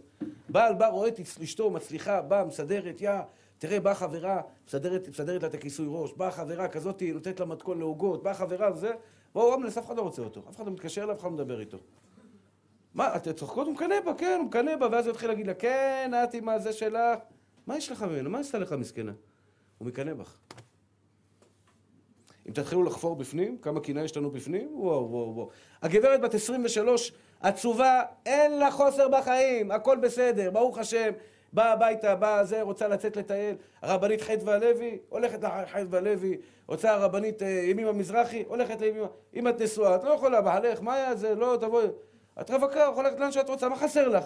[0.48, 3.10] בעל בא, רואה את אשתו מצליחה, באה, מסדרת, יא,
[3.58, 7.78] תראה, באה חברה, מסדרת, מסדרת לה את הכיסוי ראש, באה חברה כזאת, נותנת לה מתכון
[7.78, 8.92] לעוגות, באה חברה וזה,
[9.34, 11.34] והוא אמנס, אף אחד לא רוצה אותו, אף אחד לא מתקשר אליו, אף אחד לא
[11.34, 11.78] מדבר איתו.
[12.94, 13.66] מה, אתם צוחקות?
[13.66, 16.48] הוא מקנא בה, כן, הוא מקנא בה, ואז הוא יתחיל להגיד לה, כן, את עם
[16.48, 17.18] הזה שלך,
[17.66, 18.30] מה יש לך ממנו?
[18.30, 19.12] מה עשתה לך מסכנה?
[19.78, 20.36] הוא מקנא בך.
[22.48, 25.50] אם תתחילו לחפור בפנים, כמה קנאה יש לנו בפנים, וואו, וואו, וואו.
[25.82, 31.12] הגברת בת 23, עצובה, אין לה חוסר בחיים, הכל בסדר, ברוך השם,
[31.52, 33.56] באה הביתה, באה זה, רוצה לצאת לטייל.
[33.82, 36.36] הרבנית חדווה לוי, הולכת לחדווה לוי.
[36.66, 39.06] רוצה הרבנית אה, ימימה מזרחי, הולכת לימימה.
[39.34, 41.34] אם את נשואה, את לא יכולה, בעלך, מה היה זה?
[41.34, 41.86] לא, תבואי.
[42.40, 44.24] את רווקה, הולכת לאן שאת רוצה, מה חסר לך?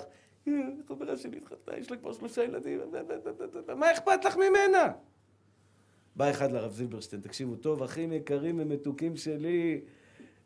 [0.89, 2.81] חברה שלי התחתנה, יש לה כבר שלושה ילדים,
[3.77, 4.93] מה אכפת לך ממנה?
[6.17, 9.81] בא אחד לרב זילברשטיין, תקשיבו טוב, אחים יקרים ומתוקים שלי.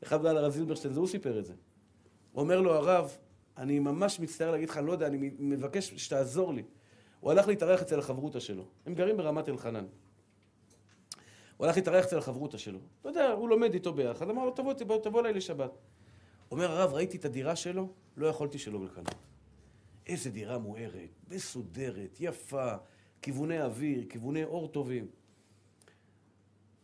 [0.02, 1.54] אחד בא לרב זילברשטיין, זה הוא סיפר את זה.
[2.34, 3.16] אומר לו הרב,
[3.56, 6.62] אני ממש מצטער להגיד לך, אני לא יודע, אני מבקש שתעזור לי.
[7.20, 8.64] הוא הלך להתארח אצל החברותא שלו.
[8.86, 9.84] הם גרים ברמת אלחנן.
[11.56, 12.78] הוא הלך להתארח אצל החברותא שלו.
[13.00, 15.70] אתה יודע, הוא לומד איתו ביחד, אמר לו, תבוא, תבוא, תבוא אליי לשבת.
[16.50, 19.14] אומר הרב, ראיתי את הדירה שלו, לא יכולתי שלא לקנות.
[20.06, 22.74] איזה דירה מוארת, מסודרת, יפה,
[23.22, 25.06] כיווני אוויר, כיווני אור טובים.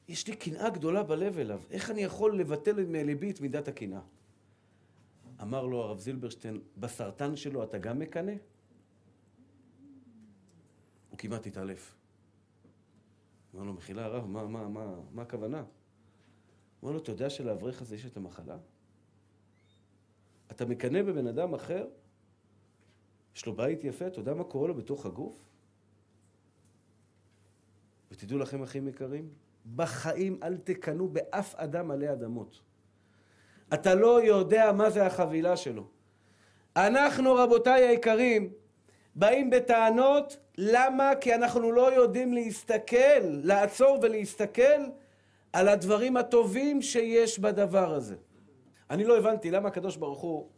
[0.08, 1.62] יש לי קנאה גדולה בלב אליו.
[1.70, 4.00] איך אני יכול לבטל מליבי את מידת הקנאה?
[5.42, 8.32] אמר לו הרב זילברשטיין, בסרטן שלו אתה גם מקנא?
[11.10, 11.94] הוא כמעט התעלף.
[13.54, 15.64] אמר לו, מחילה הרב, מה, מה, מה, מה הכוונה?
[16.82, 18.58] אמר לו, אתה יודע שלאברך הזה יש את המחלה?
[20.50, 21.86] אתה מקנא בבן אדם אחר,
[23.38, 25.34] יש לו בית יפה, אתה יודע מה קורה לו בתוך הגוף?
[28.10, 29.28] ותדעו לכם, אחים יקרים,
[29.76, 32.60] בחיים אל תקנאו באף אדם עלי אדמות.
[33.74, 35.86] אתה לא יודע מה זה החבילה שלו.
[36.76, 38.52] אנחנו, רבותיי היקרים,
[39.14, 41.10] באים בטענות, למה?
[41.20, 44.80] כי אנחנו לא יודעים להסתכל, לעצור ולהסתכל
[45.52, 48.16] על הדברים הטובים שיש בדבר הזה.
[48.90, 50.48] אני לא הבנתי למה הקדוש ברוך הוא,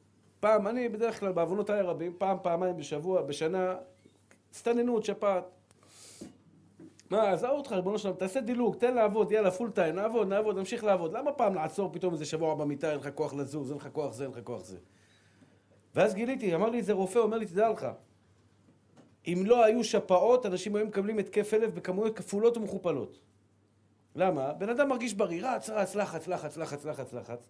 [0.40, 3.76] פעם, אני בדרך כלל בעוונותיי הרבים, פעם, פעמיים בשבוע, בשנה,
[4.53, 5.44] הסתננות, שפעת.
[7.11, 10.85] מה, עזוב אותך, ריבונו שלום, תעשה דילוג, תן לעבוד, יאללה, פול טיים, נעבוד, נעבוד, נמשיך
[10.85, 11.12] לעבוד.
[11.12, 14.24] למה פעם לעצור פתאום איזה שבוע במיטה, אין לך כוח לזוז, אין לך כוח זה,
[14.24, 14.76] אין לך כוח זה.
[15.94, 17.87] ואז גיליתי, אמר לי איזה רופא, אומר לי, תדע לך,
[19.26, 23.18] אם לא היו שפעות, אנשים היו מקבלים התקף הלב בכמויות כפולות ומכופלות.
[24.14, 24.53] למה?
[24.53, 27.48] בן אדם מרגיש בריא, רץ, רץ, לחץ, לחץ, לחץ, לחץ, לחץ.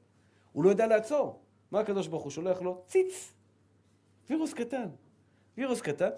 [0.52, 1.40] הוא לא יודע לעצור.
[1.70, 2.82] מה הקדוש ברוך הוא שולח לו?
[2.86, 3.32] ציץ!
[4.30, 4.88] וירוס קטן.
[5.56, 6.10] וירוס קטן,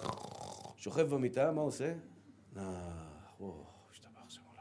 [0.76, 1.94] שוכב במיטה, מה עושה?
[2.56, 2.62] נח,
[3.40, 4.60] או, השתבח שמולד.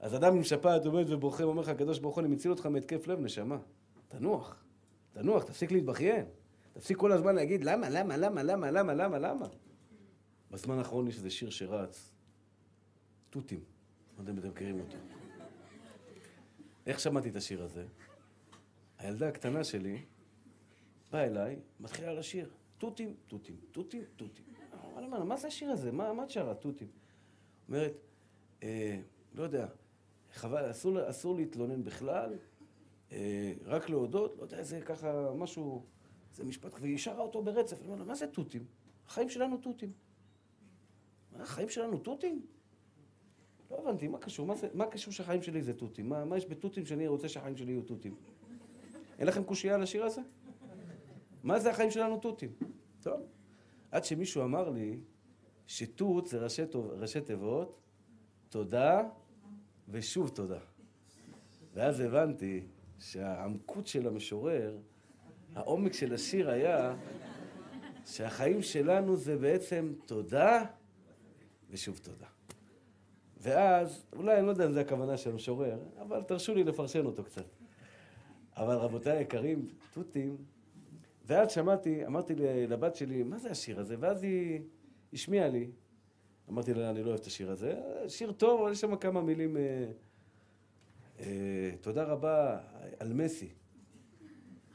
[0.00, 3.06] אז אדם עם שפעת עומד ובוכה, אומר לך, הקדוש ברוך הוא, אני מציל אותך מהתקף
[3.06, 3.58] לב, נשמה.
[4.08, 4.64] תנוח,
[5.12, 6.24] תנוח, תפסיק להתבכיין.
[6.72, 9.46] תפסיק כל הזמן להגיד, למה, למה, למה, למה, למה, למה, למה?
[10.50, 12.12] בזמן האחרון יש איזה שיר שרץ,
[13.30, 13.60] תותים,
[14.16, 15.15] לא יודע אם אתם מכירים אותו.
[16.86, 17.86] איך שמעתי את השיר הזה?
[18.98, 20.02] הילדה הקטנה שלי
[21.12, 24.44] באה אליי, מתחילה לשיר, תותים, תותים, תותים, תותים.
[24.98, 25.92] אמרה לה, מה זה השיר הזה?
[25.92, 26.88] מה, את שרה, תותים?
[27.68, 27.92] אומרת,
[28.62, 29.00] אה,
[29.34, 29.66] לא יודע,
[30.32, 30.70] חבל,
[31.10, 32.38] אסור, להתלונן בכלל,
[33.12, 35.84] אה, רק להודות, לא יודע, זה ככה משהו,
[36.32, 37.78] זה משפט, והיא שרה אותו ברצף.
[37.78, 38.64] אני אומר לה, מה זה תותים?
[39.06, 39.92] החיים שלנו תותים.
[41.34, 42.46] החיים שלנו תותים?
[43.70, 44.46] לא הבנתי, מה קשור?
[44.46, 46.08] מה, מה קשור שהחיים שלי זה תותים?
[46.08, 48.14] מה, מה יש בתותים שאני רוצה שהחיים שלי יהיו תותים?
[49.18, 50.20] אין לכם קושייה על השיר הזה?
[51.42, 52.52] מה זה החיים שלנו תותים?
[53.02, 53.20] טוב.
[53.90, 55.00] עד שמישהו אמר לי
[55.66, 57.80] שתות זה ראשי, ראשי תיבות,
[58.48, 59.02] תודה
[59.88, 60.58] ושוב תודה.
[61.74, 62.66] ואז הבנתי
[62.98, 64.78] שהעמקות של המשורר,
[65.54, 66.96] העומק של השיר היה
[68.06, 70.64] שהחיים שלנו זה בעצם תודה
[71.70, 72.35] ושוב תודה.
[73.40, 77.24] ואז, אולי אני לא יודע אם זו הכוונה של המשורר, אבל תרשו לי לפרשן אותו
[77.24, 77.46] קצת.
[78.56, 80.36] אבל רבותיי היקרים, תותים,
[81.26, 82.34] ואז שמעתי, אמרתי
[82.68, 83.96] לבת שלי, מה זה השיר הזה?
[83.98, 84.60] ואז היא
[85.12, 85.70] השמיעה לי,
[86.50, 87.80] אמרתי לה, אני לא אוהב את השיר הזה.
[88.08, 89.56] שיר טוב, אבל יש שם כמה מילים...
[89.56, 89.86] אה,
[91.20, 92.58] אה, תודה רבה
[92.98, 93.48] על מסי.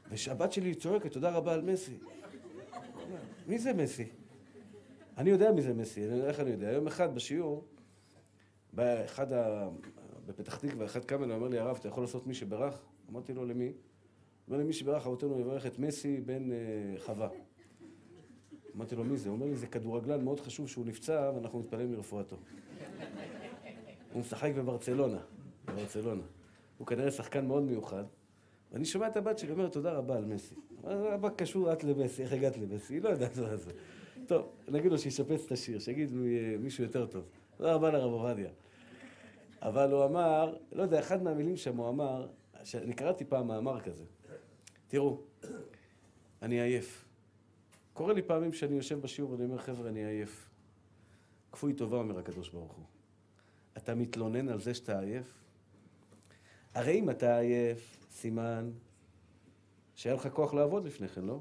[0.10, 1.98] ושהבת שלי צועקת, תודה רבה על מסי.
[3.48, 4.10] מי זה מסי?
[5.18, 6.72] אני יודע מי זה מסי, איך אני יודע?
[6.72, 7.66] יום אחד בשיעור,
[8.74, 9.70] באחד ה...
[10.26, 12.78] בפתח תקווה, אחד אליי, אומר לי, הרב, אתה יכול לעשות מי שברך?
[13.12, 13.72] אמרתי לו, למי?
[14.48, 17.30] אומר לי, מי שברך אבותינו יברך את מסי בן uh, חווה.
[18.76, 19.30] אמרתי לו, מי זה?
[19.30, 22.38] הוא אומר לי, זה כדורגלן מאוד חשוב שהוא נפצע ואנחנו מתפללים לרפואתו.
[24.14, 25.20] הוא משחק בברצלונה,
[25.66, 26.24] בברצלונה.
[26.78, 28.04] הוא כנראה שחקן מאוד מיוחד.
[28.72, 30.56] ואני שומע את הבת שלי אומרת, תודה רבה על מסי.
[31.22, 32.24] מה קשור את למסי?
[32.24, 32.94] איך הגעת למסי?
[32.94, 33.72] היא לא יודעת מה זה.
[34.28, 36.12] טוב, נגיד לו שישפץ את השיר, שיגיד
[36.60, 37.24] מישהו יותר טוב.
[37.58, 38.50] תודה רבה לרב עובדיה.
[39.62, 42.28] אבל הוא אמר, לא יודע, אחד מהמילים שם הוא אמר,
[42.76, 44.04] אני קראתי פעם מאמר כזה.
[44.88, 45.22] תראו,
[46.42, 47.06] אני עייף.
[47.94, 50.50] קורה לי פעמים שאני יושב בשיעור ואני אומר, חבר'ה, אני עייף.
[51.52, 52.86] כפוי טובה, אומר הקדוש ברוך הוא.
[53.78, 55.34] אתה מתלונן על זה שאתה עייף?
[56.74, 58.72] הרי אם אתה עייף, סימן
[59.96, 61.40] שהיה לך כוח לעבוד לפני כן, לא?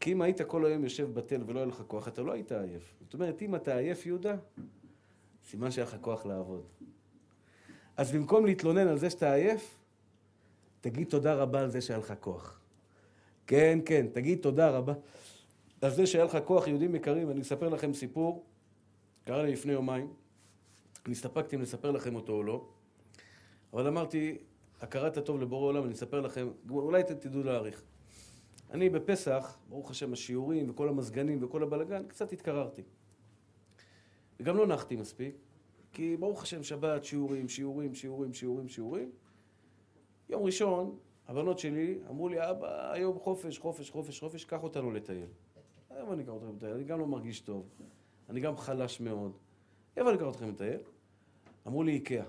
[0.00, 2.94] כי אם היית כל היום יושב בתל ולא היה לך כוח, אתה לא היית עייף.
[3.00, 4.36] זאת אומרת, אם אתה עייף, יהודה,
[5.44, 6.66] סימן שהיה לך כוח לעבוד.
[7.96, 9.78] אז במקום להתלונן על זה שאתה עייף,
[10.80, 12.60] תגיד תודה רבה על זה שהיה לך כוח.
[13.46, 14.92] כן, כן, תגיד תודה רבה
[15.82, 17.30] על זה שהיה לך כוח, יהודים יקרים.
[17.30, 18.44] אני אספר לכם סיפור,
[19.24, 20.12] קרה לי לפני יומיים.
[21.06, 22.66] אני הסתפקתי אם לספר לכם אותו או לא,
[23.72, 24.38] אבל אמרתי,
[24.80, 27.82] הכרת הטוב לבורא עולם, אני אספר לכם, אולי תדעו להעריך.
[28.70, 32.82] אני בפסח, ברוך השם, השיעורים וכל המזגנים וכל הבלגן, קצת התקררתי.
[34.40, 35.34] וגם לא נחתי מספיק,
[35.94, 39.10] כי ברוך השם, שבת, שיעורים, שיעורים, שיעורים, שיעורים, שיעורים.
[40.28, 45.26] יום ראשון, הבנות שלי אמרו לי, אבא, היום חופש, חופש, חופש, חופש, קח אותנו לטייל.
[45.90, 47.68] היום אני אקח אתכם לטייל, אני גם לא מרגיש טוב,
[48.28, 49.32] אני גם חלש מאוד.
[49.96, 50.80] איפה אני אקח אתכם לטייל?
[51.66, 52.24] אמרו לי, איקאה.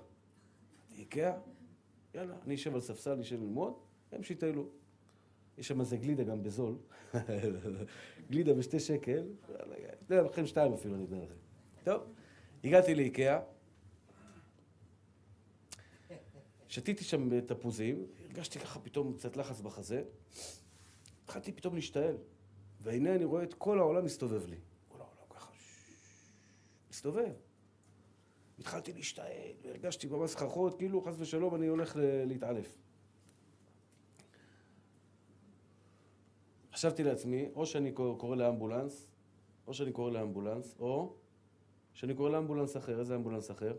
[0.98, 1.38] איקאה?
[2.14, 3.74] יאללה, אני אשב על ספסל, אשב ללמוד,
[4.12, 4.66] הם שיטיילו.
[5.58, 6.76] יש שם איזה גלידה גם בזול,
[8.32, 9.28] גלידה בשתי שקל,
[10.06, 11.36] אתן לכם שתיים אפילו, אני אתן לכם.
[11.84, 12.02] טוב,
[12.64, 13.40] הגעתי לאיקאה,
[16.76, 20.04] שתיתי שם תפוזים, הרגשתי ככה פתאום קצת לחץ בחזה,
[21.24, 22.18] התחלתי פתאום להשתעל,
[22.82, 24.56] והנה אני רואה את כל העולם מסתובב לי.
[24.88, 25.52] כל העולם ככה,
[26.92, 27.34] מסתובב.
[28.60, 29.32] התחלתי להשתעל,
[29.64, 32.78] והרגשתי ממש סככות, כאילו חס ושלום אני הולך להתעלף.
[36.74, 39.08] חשבתי לעצמי, או שאני קורא לאמבולנס,
[39.68, 41.16] או שאני קורא לאמבולנס, או
[41.94, 43.00] שאני קורא לאמבולנס אחר.
[43.00, 43.76] איזה אמבולנס אחר?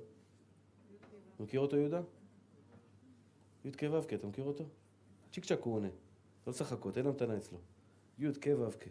[1.40, 2.00] מכיר אותו, יהודה?
[3.66, 4.64] י"ק ו"ק, אתה מכיר אותו?
[5.32, 5.88] צ'יק צ'ק הוא עונה.
[6.46, 7.58] לא צריך לחכות, אין המתנה אצלו.
[8.18, 8.84] י"ק ו"ק.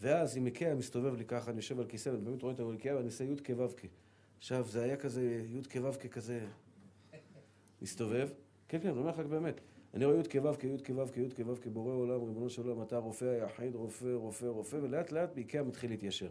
[0.00, 2.96] ואז עם איקאה מסתובב לי ככה, אני יושב על כיסא, ואני באמת רואה את האיקאה
[2.96, 3.80] ואני עושה י"ק ו"ק.
[4.38, 6.46] עכשיו, זה היה כזה י"ק ו"ק כזה
[7.82, 8.28] מסתובב.
[8.68, 9.60] כן, כן, אני אומר לך באמת.
[9.94, 13.24] אני רואה י"ק ו"ק, י"ק ו"ק, י"ק ו"ק, בורא עולם, ריבונו של עולם, אתה הרופא
[13.24, 16.30] היחיד, רופא, רופא, רופא, ולאט לאט באיקאה מתחיל להתיישר.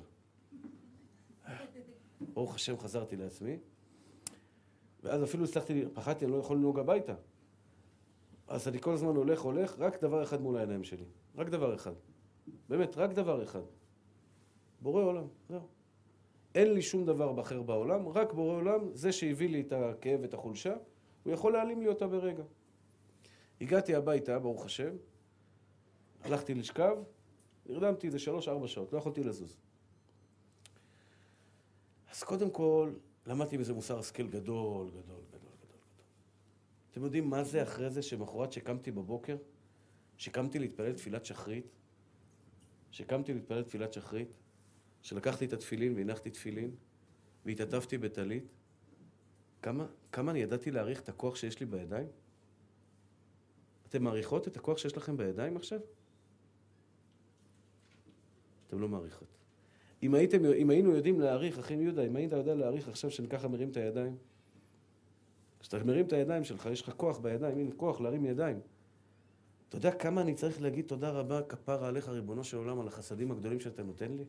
[2.33, 3.57] ברוך השם חזרתי לעצמי,
[5.03, 7.15] ואז אפילו הצלחתי, פחדתי, אני לא יכול לנהוג הביתה.
[8.51, 11.05] אז אני כל הזמן הולך, הולך, רק דבר אחד מול העיניים שלי.
[11.35, 11.93] רק דבר אחד.
[12.69, 13.61] באמת, רק דבר אחד.
[14.81, 15.67] בורא עולם, זהו.
[16.55, 20.33] אין לי שום דבר אחר בעולם, רק בורא עולם, זה שהביא לי את הכאב ואת
[20.33, 20.73] החולשה,
[21.23, 22.43] הוא יכול להעלים לי אותה ברגע.
[23.61, 24.95] הגעתי הביתה, ברוך השם,
[26.23, 26.97] הלכתי לשכב,
[27.65, 29.57] נרדמתי איזה שלוש-ארבע שעות, לא יכולתי לזוז.
[32.11, 32.91] אז קודם כל,
[33.25, 35.50] למדתי מזה מוסר השכל גדול, גדול, גדול.
[36.91, 39.37] אתם יודעים מה זה אחרי זה שמחרת שקמתי בבוקר,
[40.17, 41.65] שקמתי להתפלל תפילת שחרית,
[42.91, 44.33] שקמתי להתפלל תפילת שחרית,
[45.01, 46.71] שלקחתי את התפילין והנחתי תפילין,
[47.45, 48.43] והתעטפתי בטלית,
[49.61, 52.07] כמה, כמה אני ידעתי להעריך את הכוח שיש לי בידיים?
[53.89, 55.79] אתם מעריכות את הכוח שיש לכם בידיים עכשיו?
[58.67, 59.27] אתם לא מעריכות.
[60.03, 63.47] אם, הייתם, אם היינו יודעים להעריך, אחים יהודה, אם היית יודע להעריך עכשיו שאני ככה
[63.47, 64.17] מרים את הידיים,
[65.61, 68.59] כשאתה מרים את הידיים שלך, יש לך כוח בידיים, הנה כוח להרים ידיים.
[69.69, 73.31] אתה יודע כמה אני צריך להגיד תודה רבה, כפרה עליך, ריבונו של עולם, על החסדים
[73.31, 74.23] הגדולים שאתה נותן לי?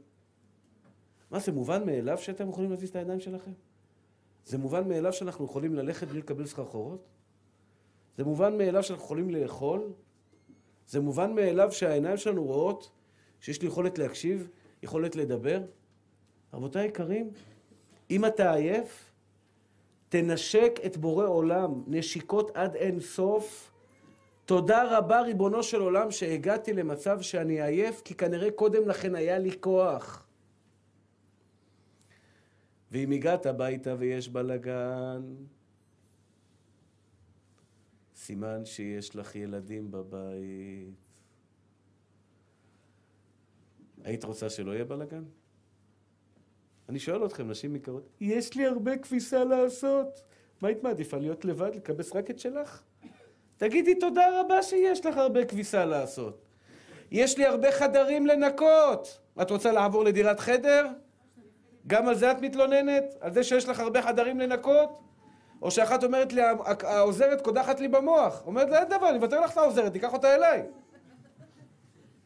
[1.31, 3.51] מה, זה מובן מאליו שאתם יכולים להזיז את הידיים שלכם?
[4.45, 7.09] זה מובן מאליו שאנחנו יכולים ללכת בלי לקבל סחרחורות?
[8.17, 9.93] זה מובן מאליו שאנחנו יכולים לאכול?
[10.87, 12.91] זה מובן מאליו שהעיניים שלנו רואות
[13.41, 14.49] שיש לי יכולת להקשיב,
[14.83, 15.63] יכולת לדבר?
[16.53, 17.31] רבותיי יקרים,
[18.11, 19.12] אם אתה עייף,
[20.13, 23.73] תנשק את בורא עולם, נשיקות עד אין סוף.
[24.45, 29.61] תודה רבה, ריבונו של עולם, שהגעתי למצב שאני עייף, כי כנראה קודם לכן היה לי
[29.61, 30.27] כוח.
[32.91, 35.23] ואם הגעת הביתה ויש בלאגן,
[38.15, 41.07] סימן שיש לך ילדים בבית.
[44.05, 45.25] היית רוצה שלא יהיה בלאגן?
[46.93, 50.23] אני שואל אתכם, נשים יקרות, יש לי הרבה כביסה לעשות.
[50.63, 52.83] מה היית מעדיפה, להיות לבד, לקבס רק את שלך?
[53.57, 56.45] תגידי תודה רבה שיש לך הרבה כביסה לעשות.
[57.11, 59.19] יש לי הרבה חדרים לנקות.
[59.43, 60.87] את רוצה לעבור לדירת חדר?
[61.87, 63.15] גם על זה את מתלוננת?
[63.21, 64.99] על זה שיש לך הרבה חדרים לנקות?
[65.63, 66.43] או שאחת אומרת לי,
[66.83, 68.43] העוזרת קודחת לי במוח.
[68.47, 70.63] אומרת לה, אין דבר, אני אוותר לך את העוזרת, תיקח אותה אליי.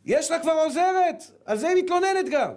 [0.04, 2.52] יש לה כבר עוזרת, על זה היא מתלוננת גם.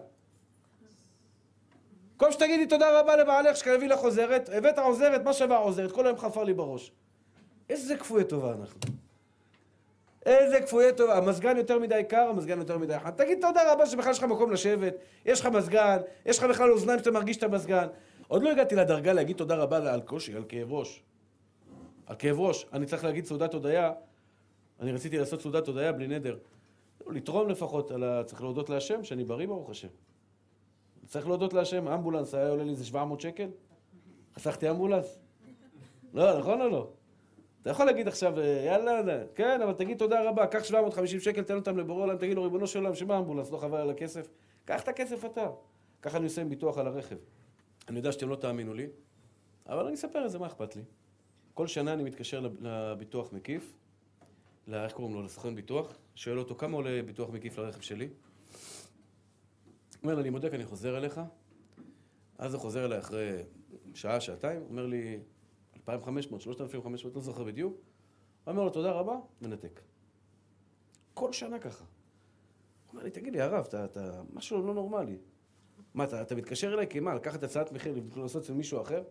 [2.20, 5.92] כל שתגידי תודה רבה לבעלך שכנביא לך עוזרת, הבאת עוזרת, מה שווה עוזרת?
[5.92, 6.92] כל היום חפר לי בראש.
[7.70, 8.80] איזה כפויי טובה אנחנו.
[10.26, 11.18] איזה כפויי טובה.
[11.18, 13.12] המזגן יותר מדי קר, המזגן יותר מדי חד.
[13.12, 14.94] תגיד תודה רבה שבכלל יש לך מקום לשבת,
[15.26, 17.88] יש לך מזגן, יש לך בכלל אוזניים שאתה מרגיש את המזגן.
[18.28, 21.04] עוד לא הגעתי לדרגה להגיד תודה רבה על קושי, על כאב ראש.
[22.08, 22.66] על כאב ראש.
[22.74, 23.92] אני צריך להגיד סעודת הודיה,
[24.80, 26.38] אני רציתי לעשות סעודת הודיה בלי נדר.
[27.08, 28.24] לתרום לפחות, ה...
[28.26, 29.88] צריך להודות להשם שאני בריא ברוך השם.
[31.10, 33.50] צריך להודות להשם, אמבולנס היה עולה לי איזה 700 שקל?
[34.36, 35.20] חסכתי אמבולנס?
[36.14, 36.90] לא, נכון או לא?
[37.62, 41.56] אתה יכול להגיד עכשיו, אה, יאללה, כן, אבל תגיד תודה רבה, קח 750 שקל, תן
[41.56, 44.28] אותם לבורא עולם, תגיד לו, ריבונו של עולם, שמה אמבולנס, לא חבל על הכסף?
[44.66, 45.48] קח את הכסף אתה.
[46.02, 47.16] ככה אני עושה עם ביטוח על הרכב.
[47.88, 48.88] אני יודע שאתם לא תאמינו לי,
[49.66, 50.82] אבל אני אספר את זה, מה אכפת לי?
[51.54, 53.78] כל שנה אני מתקשר לביטוח מקיף,
[54.74, 55.22] איך קוראים לו?
[55.22, 58.10] לסוכן ביטוח, שואל אותו כמה עולה ביטוח מקיף לרכב שלי.
[60.04, 61.22] אומר לי, אני בודק, אני חוזר אליך.
[62.38, 63.44] אז הוא חוזר אליי אחרי
[63.94, 65.20] שעה, שעתיים, אומר לי,
[65.76, 67.74] 2,500, 3,500, לא זוכר בדיוק.
[67.74, 69.82] הוא אומר לו, תודה רבה, מנתק.
[71.14, 71.86] כל שנה ככה.
[71.86, 75.18] הוא אומר לי, תגיד לי, הרב, אתה, אתה, משהו לא נורמלי.
[75.94, 79.04] מה, אתה, אתה מתקשר אליי כי מה, לקחת הצעת מחיר לעשות אצל מישהו אחר?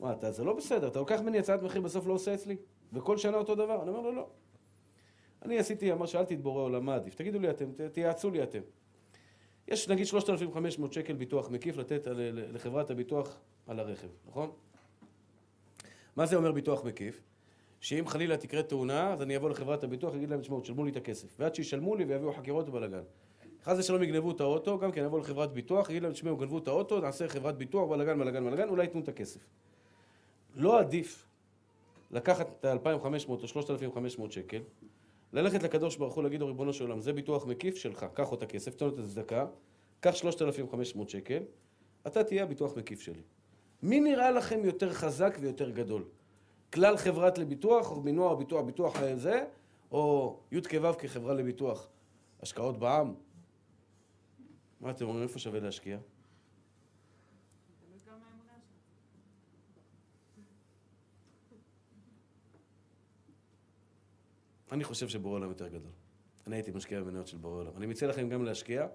[0.00, 2.56] מה, אתה, זה לא בסדר, אתה לוקח ממני הצעת מחיר, בסוף לא עושה אצלי?
[2.92, 3.82] וכל שנה אותו דבר?
[3.82, 4.30] אני אומר לו, לא.
[5.42, 7.14] אני עשיתי, אמר, שאלתי את בורא עולם, מה עדיף?
[7.14, 8.60] תגידו לי אתם, תייעצו לי אתם.
[9.70, 12.08] יש נגיד 3,500 שקל ביטוח מקיף לתת
[12.52, 14.50] לחברת הביטוח על הרכב, נכון?
[16.16, 17.22] מה זה אומר ביטוח מקיף?
[17.80, 20.96] שאם חלילה תקרה תאונה, אז אני אבוא לחברת הביטוח, אגיד להם, תשמעו, תשלמו לי את
[20.96, 21.28] הכסף.
[21.38, 23.02] ועד שישלמו לי ויביאו חקירות ובלאגן.
[23.64, 26.68] חס ושלום יגנבו את האוטו, גם כן אבוא לחברת ביטוח, אגיד להם, תשמעו, גנבו את
[26.68, 29.40] האוטו, נעשה חברת ביטוח, בלאגן, בלאגן, בלאגן, אולי ייתנו את הכסף.
[30.54, 31.26] לא עדיף
[32.10, 34.60] לקחת את ה-2,500 או 3,500 שקל,
[35.32, 38.46] ללכת לקדוש ברוך הוא, להגיד לו, ריבונו של עולם, זה ביטוח מקיף שלך, קח אותה
[38.46, 39.46] כסף, תן לו את הצדקה,
[40.00, 41.42] קח 3,500 שקל,
[42.06, 43.22] אתה תהיה הביטוח מקיף שלי.
[43.82, 46.04] מי נראה לכם יותר חזק ויותר גדול?
[46.72, 49.44] כלל חברת לביטוח, או מנוע ביטוח, ביטוח זה,
[49.90, 51.88] או י' כו' כחברה לביטוח,
[52.42, 53.14] השקעות בעם?
[54.80, 55.98] מה אתם אומרים, איפה שווה להשקיע?
[64.72, 65.92] אני חושב שבורא עולם יותר גדול.
[66.46, 67.72] אני הייתי משקיע במניות של בורא עולם.
[67.76, 68.86] אני מציע לכם גם להשקיע.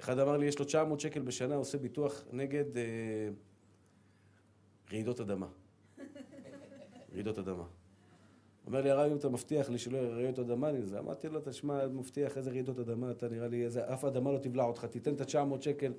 [0.00, 3.28] אחד אמר לי, יש לו 900 שקל בשנה, עושה ביטוח נגד אה,
[4.92, 5.46] רעידות אדמה.
[7.14, 7.64] רעידות אדמה.
[8.66, 10.98] אומר לי, הרב, אם אתה מבטיח לי שלא יהיה רעידות אדמה, אני זה.
[10.98, 14.64] אמרתי לו, תשמע, מבטיח איזה רעידות אדמה, אתה נראה לי, איזה, אף אדמה לא תבלע
[14.64, 15.92] אותך, תיתן את ה-900 שקל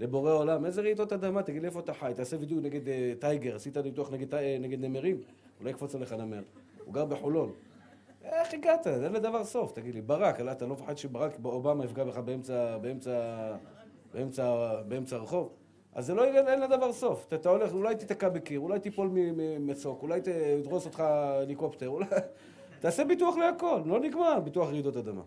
[0.00, 3.56] לבורא עולם, איזה רעידות אדמה, תגיד לי איפה אתה חי, תעשה וידאו נגד uh, טייגר,
[3.56, 5.20] עשית ניתוח נגד, uh, נגד נמרים,
[5.60, 6.42] אולי יקפוץ עליך נמר.
[6.84, 7.52] הוא גר בחולון.
[8.24, 8.86] איך הגעת?
[8.86, 10.00] אין לדבר סוף, תגיד לי.
[10.00, 13.56] ברק, אתה לא מפחד שברק אובמה יפגע בך באמצע, באמצע,
[14.14, 15.52] באמצע, באמצע הרחוב?
[15.92, 17.26] אז זה לא, אין, אין לדבר סוף.
[17.26, 19.10] אתה, אתה הולך, אולי תיתקע בקיר, אולי תיפול
[19.60, 22.06] מצוק, אולי תדרוס אותך הליקופטר, אולי...
[22.80, 25.22] תעשה ביטוח להכל, לא נגמר ביטוח רעידות אדמה.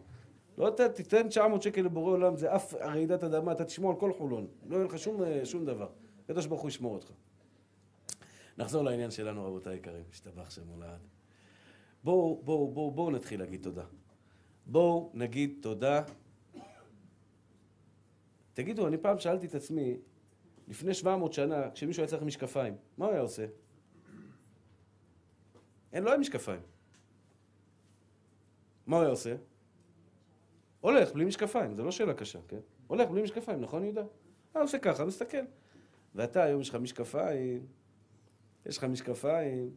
[0.58, 4.14] לא ת, תיתן 900 שקל לבורא עולם, זה אף רעידת אדמה, אתה תשמור על כל
[4.14, 4.48] חולון.
[4.70, 5.88] לא יהיה לך שום, שום דבר.
[6.26, 7.12] הקדוש ברוך הוא ישמור אותך.
[8.58, 11.13] נחזור לעניין שלנו, רבותיי היקרים, השתבח שם מולד.
[12.04, 13.84] בואו, בואו, בואו, בואו נתחיל להגיד תודה.
[14.66, 16.04] בואו נגיד תודה.
[18.54, 19.98] תגידו, אני פעם שאלתי את עצמי,
[20.68, 23.46] לפני 700 שנה, כשמישהו היה צריך משקפיים, מה הוא היה עושה?
[25.94, 26.62] אין, לא היה משקפיים.
[28.88, 29.36] מה הוא היה עושה?
[30.82, 32.60] הולך בלי משקפיים, זו לא שאלה קשה, כן?
[32.88, 34.04] הולך בלי משקפיים, נכון יהודה?
[34.56, 35.38] אה, עושה ככה, מסתכל.
[36.16, 37.66] ואתה, היום יש לך משקפיים,
[38.66, 39.76] יש לך משקפיים,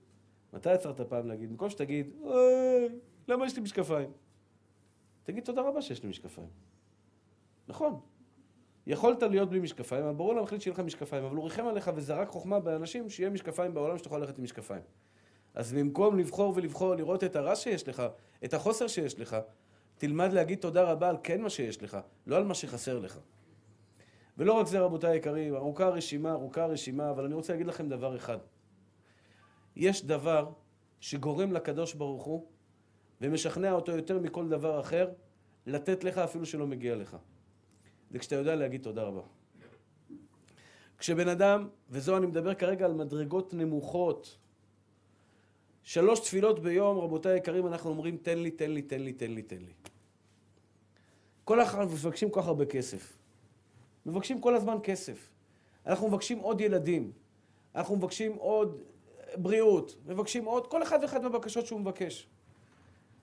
[0.53, 1.51] מתי עצרת פעם להגיד?
[1.51, 2.89] במקום שתגיד, אוי,
[3.29, 4.13] למה יש לי משקפיים?
[5.23, 6.49] תגיד תודה רבה שיש לי משקפיים.
[7.69, 8.01] נכון.
[8.87, 12.29] יכולת להיות בלי משקפיים, אבל ברור להחליט שיהיה לך משקפיים, אבל הוא ריחם עליך וזרק
[12.29, 14.83] חוכמה באנשים שיהיה משקפיים בעולם שתוכל ללכת עם משקפיים.
[15.55, 18.03] אז במקום לבחור ולבחור, לראות את הרע שיש לך,
[18.45, 19.37] את החוסר שיש לך,
[19.99, 23.19] תלמד להגיד תודה רבה על כן מה שיש לך, לא על מה שחסר לך.
[24.39, 28.17] ולא רק זה, רבותיי היקרים, ארוכה הרשימה, ארוכה הרשימה, אבל אני רוצה להגיד לכם דבר
[28.17, 28.39] אחד.
[29.77, 30.53] יש דבר
[31.01, 32.47] שגורם לקדוש ברוך הוא
[33.21, 35.09] ומשכנע אותו יותר מכל דבר אחר,
[35.67, 37.17] לתת לך אפילו שלא מגיע לך.
[38.11, 39.23] זה כשאתה יודע להגיד תודה רבה.
[40.99, 44.39] כשבן אדם, וזו אני מדבר כרגע על מדרגות נמוכות,
[45.83, 49.43] שלוש תפילות ביום, רבותיי היקרים, אנחנו אומרים תן לי, תן לי, תן לי, תן לי,
[49.43, 49.73] תן לי.
[51.45, 53.19] כל אחד מבקשים כל כך הרבה כסף.
[54.07, 55.31] מבקשים כל הזמן כסף.
[55.87, 57.13] אנחנו מבקשים עוד ילדים.
[57.75, 58.83] אנחנו מבקשים עוד
[59.39, 59.97] בריאות.
[60.07, 62.29] מבקשים עוד, כל אחד ואחד מהבקשות שהוא מבקש.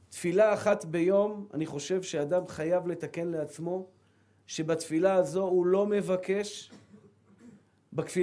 [0.09, 3.87] תפילה אחת ביום, אני חושב שאדם חייב לתקן לעצמו
[4.47, 6.71] שבתפילה הזו הוא לא מבקש,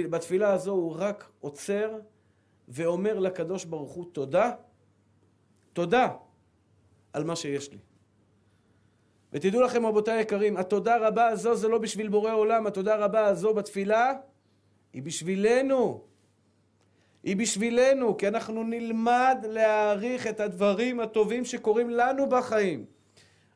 [0.09, 1.99] בתפילה הזו הוא רק עוצר
[2.67, 4.51] ואומר לקדוש ברוך הוא תודה,
[5.73, 6.07] תודה
[7.13, 7.77] על מה שיש לי.
[9.33, 13.53] ותדעו לכם רבותיי היקרים, התודה רבה הזו זה לא בשביל בורא עולם, התודה רבה הזו
[13.53, 14.13] בתפילה
[14.93, 16.10] היא בשבילנו.
[17.23, 22.85] היא בשבילנו, כי אנחנו נלמד להעריך את הדברים הטובים שקורים לנו בחיים.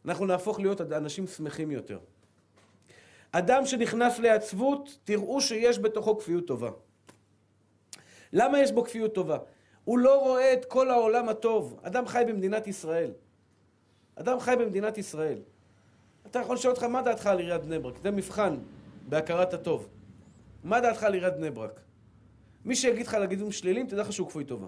[0.05, 1.99] אנחנו נהפוך להיות אנשים שמחים יותר.
[3.32, 6.70] אדם שנכנס לעצבות, תראו שיש בתוכו כפיות טובה.
[8.34, 9.38] למה יש בו כפיות טובה?
[9.84, 11.80] הוא לא רואה את כל העולם הטוב.
[11.84, 13.11] אדם חי במדינת ישראל.
[14.16, 15.39] אדם חי במדינת ישראל.
[16.26, 17.97] אתה יכול לשאול אותך, מה דעתך על עיריית בני ברק?
[18.03, 18.57] זה מבחן
[19.09, 19.88] בהכרת הטוב.
[20.63, 21.80] מה דעתך על עיריית בני ברק?
[22.66, 24.68] מי שיגיד לך להגידים שליליים, תדע לך שהוא כפוי טובה.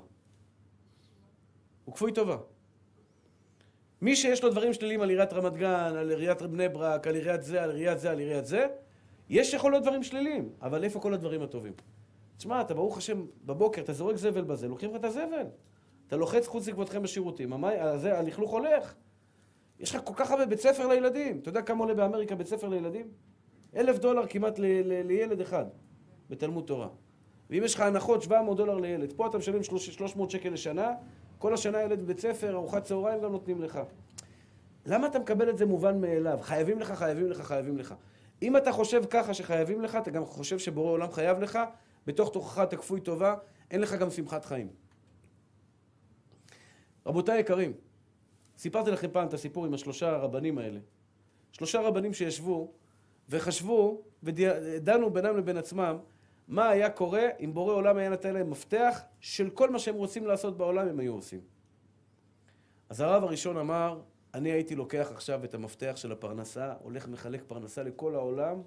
[1.86, 2.38] הוא כפוי טובה.
[4.02, 7.44] מי שיש לו דברים שליליים על עיריית רמת גן, על עיריית בני ברק, על עיריית
[7.44, 8.68] זה, על עיריית זה, על עיריית זה,
[9.30, 11.74] יש יכול להיות דברים שליליים, אבל איפה כל הדברים הטובים?
[12.38, 15.46] תשמע, אתה ברוך השם, בבוקר, אתה זורק זבל בזה, לוקחים לך את הזבל.
[16.08, 18.96] אתה לוחץ חוץ לכבודכם בשירותים, הלכלוך הולך.
[19.80, 21.40] יש לך כל כך הרבה בית ספר לילדים.
[21.40, 23.08] אתה יודע כמה עולה באמריקה בית ספר לילדים?
[23.76, 25.66] אלף דולר כמעט לילד אחד
[26.30, 26.88] בתלמוד תורה.
[27.50, 30.92] ואם יש לך הנחות 700 דולר לילד, פה אתה משלם 300 שקל לשנה,
[31.38, 33.80] כל השנה ילד בבית ספר, ארוחת צהריים גם נותנים לך.
[34.86, 36.40] למה אתה מקבל את זה מובן מאליו?
[36.42, 37.94] חייבים לך, חייבים לך, חייבים לך.
[38.42, 41.60] אם אתה חושב ככה שחייבים לך, אתה גם חושב שבורא עולם חייב לך,
[42.08, 43.36] בתוך תוכך אתה כפוי טובה,
[43.72, 44.68] אין לך גם שמחת חיים.
[47.06, 47.74] רבותיי יקרים,
[48.58, 50.80] סיפרתי לכם פעם את הסיפור עם השלושה הרבנים האלה.
[51.52, 52.72] שלושה רבנים שישבו
[53.30, 55.98] וחשבו ודנו בינם לבין עצמם
[56.48, 60.26] מה היה קורה אם בורא עולם היה נתן להם מפתח של כל מה שהם רוצים
[60.26, 61.42] לעשות בעולם הם היו עושים.
[62.90, 64.02] אז הרב הראשון אמר,
[64.34, 68.62] אני הייתי לוקח עכשיו את המפתח של הפרנסה, הולך מחלק פרנסה לכל העולם,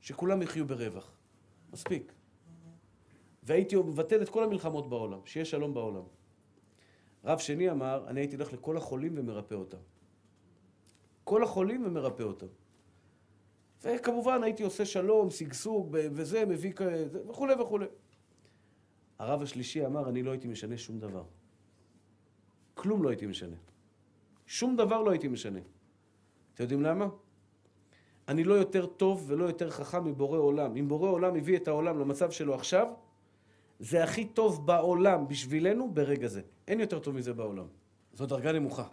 [0.00, 1.12] שכולם יחיו ברווח.
[1.72, 2.12] מספיק.
[3.42, 6.02] והייתי מבטל את כל המלחמות בעולם, שיהיה שלום בעולם.
[7.24, 9.78] רב שני אמר, אני הייתי הולך לכל החולים ומרפא אותם.
[11.24, 12.46] כל החולים ומרפא אותם.
[13.84, 17.86] וכמובן הייתי עושה שלום, שגשוג וזה, מביא כזה, וכולי וכולי.
[19.18, 21.24] הרב השלישי אמר, אני לא הייתי משנה שום דבר.
[22.74, 23.56] כלום לא הייתי משנה.
[24.46, 25.60] שום דבר לא הייתי משנה.
[26.54, 27.08] אתם יודעים למה?
[28.28, 30.76] אני לא יותר טוב ולא יותר חכם מבורא עולם.
[30.76, 32.86] אם בורא עולם הביא את העולם למצב שלו עכשיו,
[33.78, 36.42] זה הכי טוב בעולם בשבילנו ברגע זה.
[36.68, 37.66] אין יותר טוב מזה בעולם.
[38.12, 38.88] זו דרגה נמוכה.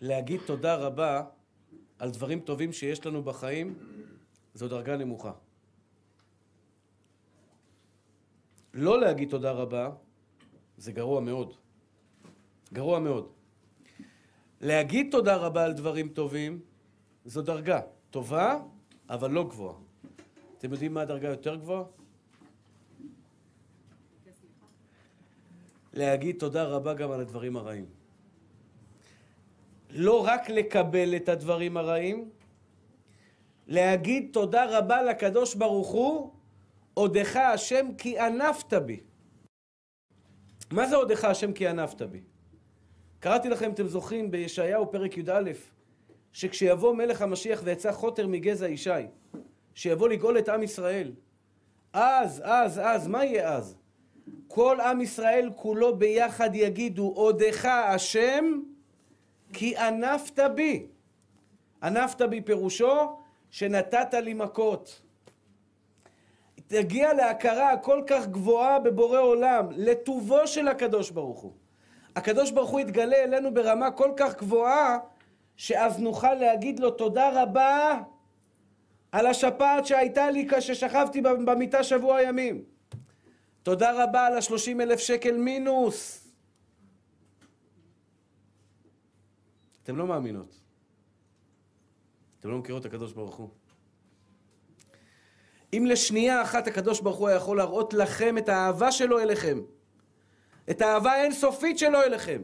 [0.00, 1.24] להגיד תודה רבה
[1.98, 3.78] על דברים טובים שיש לנו בחיים,
[4.54, 5.32] זו דרגה נמוכה.
[8.74, 9.90] לא להגיד תודה רבה,
[10.76, 11.54] זה גרוע מאוד.
[12.72, 13.32] גרוע מאוד.
[14.60, 16.60] להגיד תודה רבה על דברים טובים,
[17.24, 17.80] זו דרגה
[18.10, 18.60] טובה,
[19.08, 19.76] אבל לא גבוהה.
[20.58, 21.84] אתם יודעים מה הדרגה יותר גבוהה?
[25.92, 27.86] להגיד תודה רבה גם על הדברים הרעים.
[29.96, 32.30] לא רק לקבל את הדברים הרעים,
[33.66, 36.32] להגיד תודה רבה לקדוש ברוך הוא,
[36.94, 39.00] עודך השם כי ענפת בי.
[40.70, 42.20] מה זה עודך השם כי ענפת בי?
[43.20, 45.50] קראתי לכם, אתם זוכרים, בישעיהו פרק י"א,
[46.32, 48.90] שכשיבוא מלך המשיח ויצא חוטר מגזע ישי,
[49.74, 51.12] שיבוא לגאול את עם ישראל,
[51.92, 53.76] אז, אז, אז, מה יהיה אז?
[54.48, 58.60] כל עם ישראל כולו ביחד יגידו, עודך השם
[59.52, 60.86] כי ענפת בי.
[61.82, 63.16] ענפת בי פירושו
[63.50, 65.02] שנתת לי מכות.
[66.66, 71.52] תגיע להכרה הכל כך גבוהה בבורא עולם, לטובו של הקדוש ברוך הוא.
[72.16, 74.98] הקדוש ברוך הוא יתגלה אלינו ברמה כל כך גבוהה,
[75.56, 78.00] שאז נוכל להגיד לו תודה רבה
[79.12, 82.62] על השפעת שהייתה לי כששכבתי במיטה שבוע ימים.
[83.62, 86.25] תודה רבה על השלושים אלף שקל מינוס.
[89.86, 90.60] אתם לא מאמינות.
[92.40, 93.48] אתם לא מכירות את הקדוש ברוך הוא.
[95.72, 99.60] אם לשנייה אחת הקדוש ברוך הוא היה יכול להראות לכם את האהבה שלו אליכם,
[100.70, 102.42] את האהבה האינסופית שלו אליכם,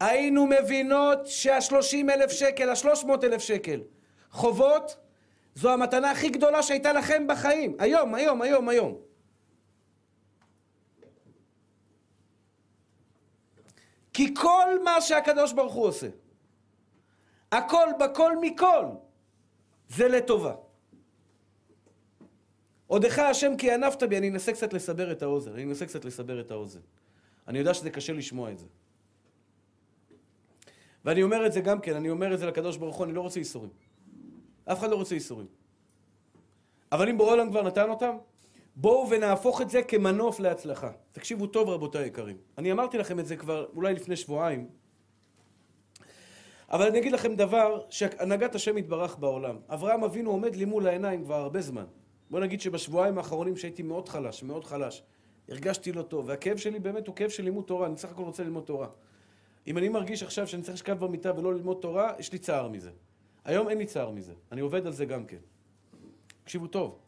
[0.00, 3.80] היינו מבינות שהשלושים אלף שקל, השלוש מאות אלף שקל,
[4.30, 4.96] חובות,
[5.54, 7.76] זו המתנה הכי גדולה שהייתה לכם בחיים.
[7.78, 9.05] היום, היום, היום, היום.
[14.16, 16.08] כי כל מה שהקדוש ברוך הוא עושה,
[17.52, 18.84] הכל בכל מכל,
[19.88, 20.54] זה לטובה.
[22.86, 26.40] עודך השם כי ענפת בי, אני אנסה קצת לסבר את האוזן, אני אנסה קצת לסבר
[26.40, 26.80] את האוזן.
[27.48, 28.66] אני יודע שזה קשה לשמוע את זה.
[31.04, 33.20] ואני אומר את זה גם כן, אני אומר את זה לקדוש ברוך הוא, אני לא
[33.20, 33.70] רוצה ייסורים.
[34.64, 35.46] אף אחד לא רוצה ייסורים.
[36.92, 38.16] אבל אם בורא עולם כבר נתן אותם,
[38.76, 40.90] בואו ונהפוך את זה כמנוף להצלחה.
[41.12, 42.36] תקשיבו טוב רבותיי היקרים.
[42.58, 44.68] אני אמרתי לכם את זה כבר אולי לפני שבועיים,
[46.70, 49.56] אבל אני אגיד לכם דבר שהנהגת השם יתברך בעולם.
[49.68, 51.84] אברהם אבינו עומד לי מול העיניים כבר הרבה זמן.
[52.30, 55.02] בוא נגיד שבשבועיים האחרונים שהייתי מאוד חלש, מאוד חלש,
[55.48, 58.42] הרגשתי לא טוב, והכאב שלי באמת הוא כאב של לימוד תורה, אני סך הכל רוצה
[58.42, 58.88] ללמוד תורה.
[59.66, 62.90] אם אני מרגיש עכשיו שאני צריך לשכב במיטה ולא ללמוד תורה, יש לי צער מזה.
[63.44, 65.40] היום אין לי צער מזה, אני עובד על זה גם כן.
[66.44, 67.05] תקשיבו טוב.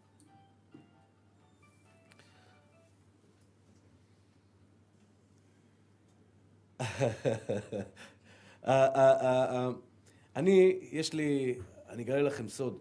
[10.37, 11.59] אני, יש לי,
[11.89, 12.79] אני אגלה לכם סוד.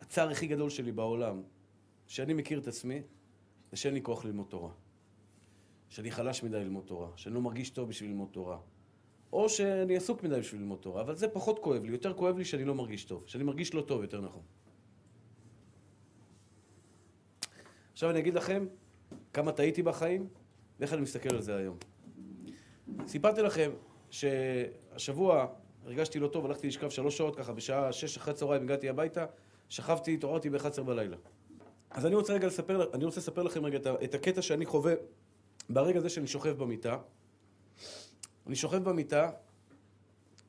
[0.00, 1.42] הצער הכי גדול שלי בעולם,
[2.06, 3.02] שאני מכיר את עצמי,
[3.70, 4.70] זה שאין לי כוח ללמוד תורה.
[5.88, 8.58] שאני חלש מדי ללמוד תורה, שאני לא מרגיש טוב בשביל ללמוד תורה.
[9.32, 12.44] או שאני עסוק מדי בשביל ללמוד תורה, אבל זה פחות כואב לי, יותר כואב לי
[12.44, 14.42] שאני לא מרגיש טוב, שאני מרגיש לא טוב, יותר נכון.
[17.92, 18.66] עכשיו אני אגיד לכם
[19.32, 20.28] כמה טעיתי בחיים
[20.80, 21.76] ואיך אני מסתכל על זה היום.
[23.06, 23.70] סיפרתי לכם
[24.10, 25.46] שהשבוע
[25.84, 29.26] הרגשתי לא טוב, הלכתי לשכב שלוש שעות ככה, בשעה שש אחרי צהריים הגעתי הביתה,
[29.68, 31.16] שכבתי, התעוררתי ב-11 בלילה.
[31.90, 34.94] אז אני רוצה רגע לספר, אני רוצה לספר לכם רגע את הקטע שאני חווה
[35.70, 36.98] ברגע הזה שאני שוכב במיטה.
[38.46, 39.30] אני שוכב במיטה,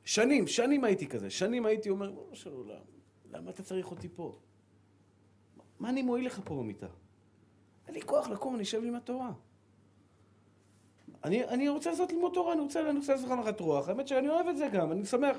[0.04, 2.82] שנים, שנים הייתי כזה, שנים הייתי אומר, בוא של עולם,
[3.30, 4.38] למה אתה צריך אותי פה?
[5.80, 6.86] מה אני מועיל לך פה במיטה?
[7.86, 9.32] אין לי כוח לקום, אני אשב עם התורה.
[11.24, 14.56] אני, אני רוצה לעשות ללמוד תורה, אני רוצה, לעשות לך רוח, האמת שאני אוהב את
[14.56, 15.36] זה גם, אני שמח.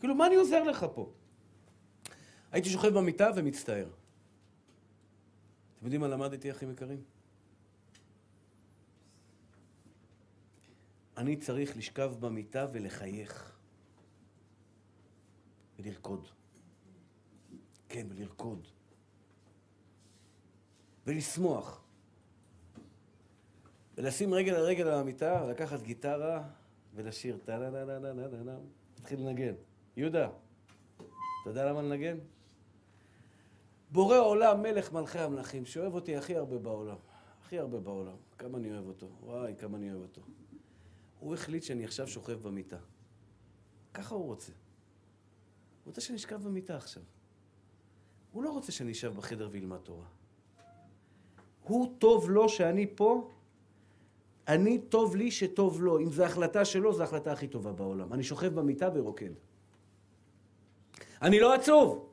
[0.00, 1.12] כאילו, מה אני עוזר לך פה?
[2.52, 3.86] הייתי שוכב במיטה ומצטער.
[5.76, 7.02] אתם יודעים מה למדתי, אחים יקרים?
[11.16, 13.58] אני צריך לשכב במיטה ולחייך.
[15.78, 16.28] ולרקוד.
[17.88, 18.68] כן, ולרקוד.
[21.06, 21.83] ולשמוח.
[23.98, 26.48] ולשים רגל על רגל על המיטה, ולקחת גיטרה
[26.94, 28.56] ולשיר טה נה נה נה נה נה נה נה
[28.96, 29.54] להתחיל לנגן.
[29.96, 30.28] יהודה,
[30.96, 32.18] אתה יודע למה לנגן?
[33.90, 36.96] בורא עולם, מלך מלכי המלכים, שאוהב אותי הכי הרבה בעולם.
[37.42, 38.16] הכי הרבה בעולם.
[38.38, 39.08] כמה אני אוהב אותו.
[39.22, 40.22] וואי, כמה אני אוהב אותו.
[41.20, 42.78] הוא החליט שאני עכשיו שוכב במיטה.
[43.94, 44.52] ככה הוא רוצה.
[44.52, 47.02] הוא רוצה שאני אשכב במיטה עכשיו.
[48.32, 50.06] הוא לא רוצה שאני אשב בחדר ואלמד תורה.
[51.62, 53.30] הוא טוב לו שאני פה,
[54.48, 55.98] אני טוב לי שטוב לו.
[55.98, 58.12] אם זו החלטה שלו, זו ההחלטה הכי טובה בעולם.
[58.12, 59.30] אני שוכב במיטה ורוקד.
[61.22, 62.08] אני לא עצוב.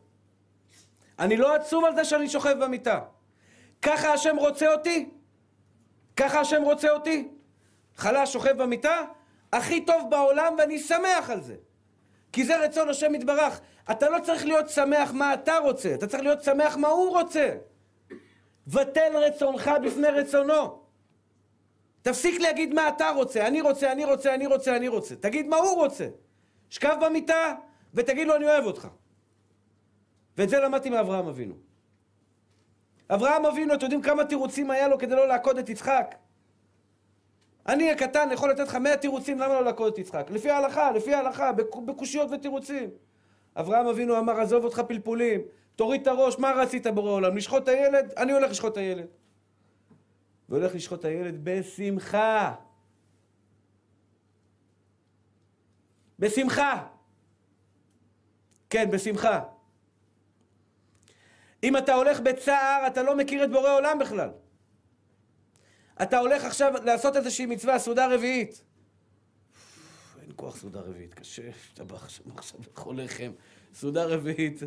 [1.20, 3.00] אני לא עצוב על זה שאני שוכב במיטה.
[3.82, 5.10] ככה השם רוצה אותי?
[6.18, 7.28] ככה השם רוצה אותי?
[7.96, 9.02] חלש שוכב במיטה?
[9.54, 11.56] הכי טוב בעולם ואני שמח על זה.
[12.32, 13.62] כי זה רצון השם יתברך.
[13.92, 17.50] אתה לא צריך להיות שמח מה אתה רוצה, אתה צריך להיות שמח מה הוא רוצה.
[18.68, 20.81] בטל רצונך בפני רצונו.
[22.02, 25.16] תפסיק להגיד מה אתה רוצה, אני רוצה, אני רוצה, אני רוצה, אני רוצה.
[25.16, 26.08] תגיד מה הוא רוצה.
[26.70, 27.54] שכב במיטה
[27.94, 28.88] ותגיד לו אני אוהב אותך.
[30.38, 31.56] ואת זה למדתי מאברהם אבינו.
[33.10, 36.16] אברהם אבינו, אתם יודעים כמה תירוצים היה לו כדי לא לעקוד את יצחק?
[37.68, 40.28] אני הקטן יכול לתת לך מאה תירוצים למה לא לעקוד את יצחק.
[40.30, 41.52] לפי ההלכה, לפי ההלכה,
[41.86, 42.90] בקושיות ותירוצים.
[43.56, 45.42] אברהם אבינו אמר, עזוב אותך פלפולים,
[45.76, 47.38] תוריד את הראש, מה רצית בורא עולם?
[47.38, 48.14] לשחוט את הילד?
[48.18, 49.06] אני הולך לשחוט את הילד.
[50.52, 52.56] והולך לשחוט את הילד בשמחה.
[56.20, 56.88] בשמחה.
[58.70, 59.44] כן, בשמחה.
[61.64, 64.30] אם אתה הולך בצער, אתה לא מכיר את בורא עולם בכלל.
[66.02, 68.64] אתה הולך עכשיו לעשות איזושהי מצווה, סעודה רביעית.
[70.22, 72.26] אין כוח סעודה רביעית, קשה, אתה בא עכשיו
[72.68, 73.32] לאכול לחם,
[73.74, 74.60] סעודה רביעית.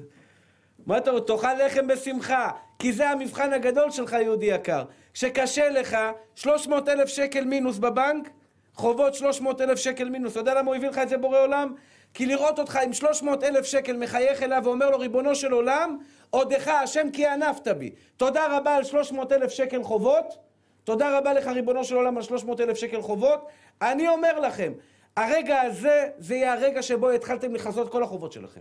[0.86, 1.20] מה אתה אומר?
[1.20, 4.84] תאכל לחם בשמחה, כי זה המבחן הגדול שלך, יהודי יקר.
[5.14, 5.96] כשקשה לך,
[6.34, 8.30] 300 אלף שקל מינוס בבנק,
[8.74, 10.32] חובות 300 אלף שקל מינוס.
[10.32, 11.74] אתה יודע למה הוא הביא לך את זה בורא עולם?
[12.14, 15.98] כי לראות אותך עם 300 אלף שקל מחייך אליו ואומר לו, ריבונו של עולם,
[16.30, 17.90] עודך השם כי ענפת בי.
[18.16, 20.38] תודה רבה על 300 אלף שקל חובות.
[20.84, 23.46] תודה רבה לך, ריבונו של עולם, על 300 אלף שקל חובות.
[23.82, 24.72] אני אומר לכם,
[25.16, 28.60] הרגע הזה, זה יהיה הרגע שבו התחלתם לכסות כל החובות שלכם.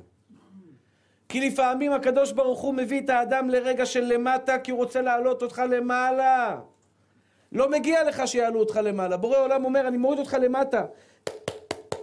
[1.30, 5.42] כי לפעמים הקדוש ברוך הוא מביא את האדם לרגע של למטה, כי הוא רוצה להעלות
[5.42, 6.60] אותך למעלה.
[7.52, 9.18] לא מגיע לך שיעלו אותך למעלה.
[9.18, 10.86] בורא עולם אומר, אני מוריד אותך למטה.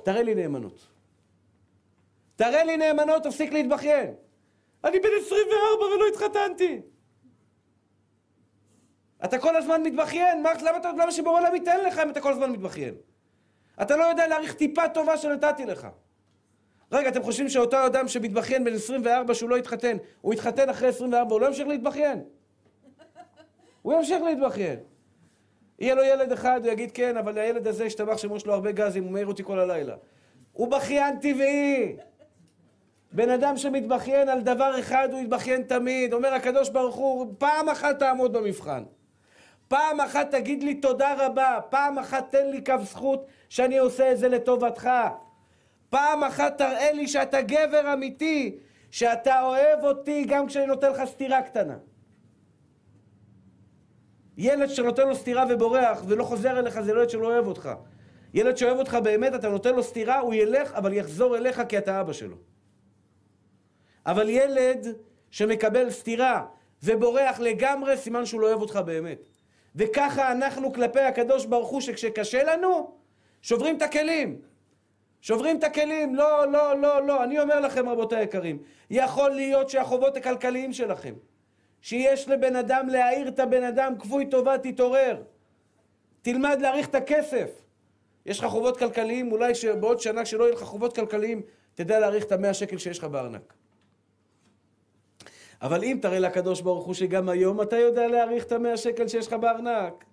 [0.03, 0.87] תראה לי נאמנות.
[2.37, 4.15] תראה לי נאמנות, תפסיק להתבכיין.
[4.85, 6.81] אני בן 24 ולא התחתנתי.
[9.25, 12.51] אתה כל הזמן מתבכיין, מה, למה, למה שבורא עולם ייתן לך אם אתה כל הזמן
[12.51, 12.95] מתבכיין?
[13.83, 15.87] אתה לא יודע להעריך טיפה טובה שנתתי לך.
[16.93, 21.33] רגע, אתם חושבים שאותו אדם שמתבכיין בן 24 שהוא לא התחתן, הוא יתחתן אחרי 24,
[21.33, 22.23] הוא לא ימשיך להתבכיין?
[23.83, 24.79] הוא ימשיך להתבכיין.
[25.79, 29.05] יהיה לו ילד אחד, הוא יגיד כן, אבל הילד הזה השתבח שיש לו הרבה גזים,
[29.05, 29.95] הוא מעיר אותי כל הלילה.
[30.53, 31.97] הוא בכיין טבעי.
[33.13, 36.13] בן אדם שמתבכיין על דבר אחד, הוא יתבכיין תמיד.
[36.13, 38.83] אומר הקדוש ברוך הוא, פעם אחת תעמוד במבחן.
[39.69, 44.19] פעם אחת תגיד לי תודה רבה, פעם אחת תן לי קו זכות שאני עושה את
[44.19, 44.91] זה לטובתך.
[45.91, 48.59] פעם אחת תראה לי שאתה גבר אמיתי,
[48.91, 51.77] שאתה אוהב אותי גם כשאני נותן לך סטירה קטנה.
[54.37, 57.71] ילד שנותן לו סטירה ובורח ולא חוזר אליך זה לא ילד שלא אוהב אותך.
[58.35, 62.01] ילד שאוהב אותך באמת, אתה נותן לו סטירה, הוא ילך, אבל יחזור אליך כי אתה
[62.01, 62.37] אבא שלו.
[64.07, 64.87] אבל ילד
[65.31, 66.47] שמקבל סטירה
[66.83, 69.19] ובורח לגמרי, סימן שהוא לא אוהב אותך באמת.
[69.77, 72.97] וככה אנחנו כלפי הקדוש ברוך הוא, שכשקשה לנו,
[73.43, 74.50] שוברים את הכלים.
[75.21, 77.25] שוברים את הכלים, לא, לא, לא, לא.
[77.25, 78.59] אני אומר לכם, רבותי היקרים,
[78.91, 81.15] יכול להיות שהחובות הכלכליים שלכם,
[81.81, 85.23] שיש לבן אדם להעיר את הבן אדם, כפוי טובה, תתעורר.
[86.23, 87.51] תלמד להעריך את הכסף.
[88.27, 91.43] יש לך חובות כלכליים, אולי שבעוד שנה כשלא יהיו לך חובות כלכליים,
[91.75, 93.55] תדע להעריך את המאה שקל שיש לך בארנק.
[95.63, 99.27] אבל אם תראה לקדוש ברוך הוא שגם היום אתה יודע להעריך את המאה שקל שיש
[99.27, 100.05] לך בארנק.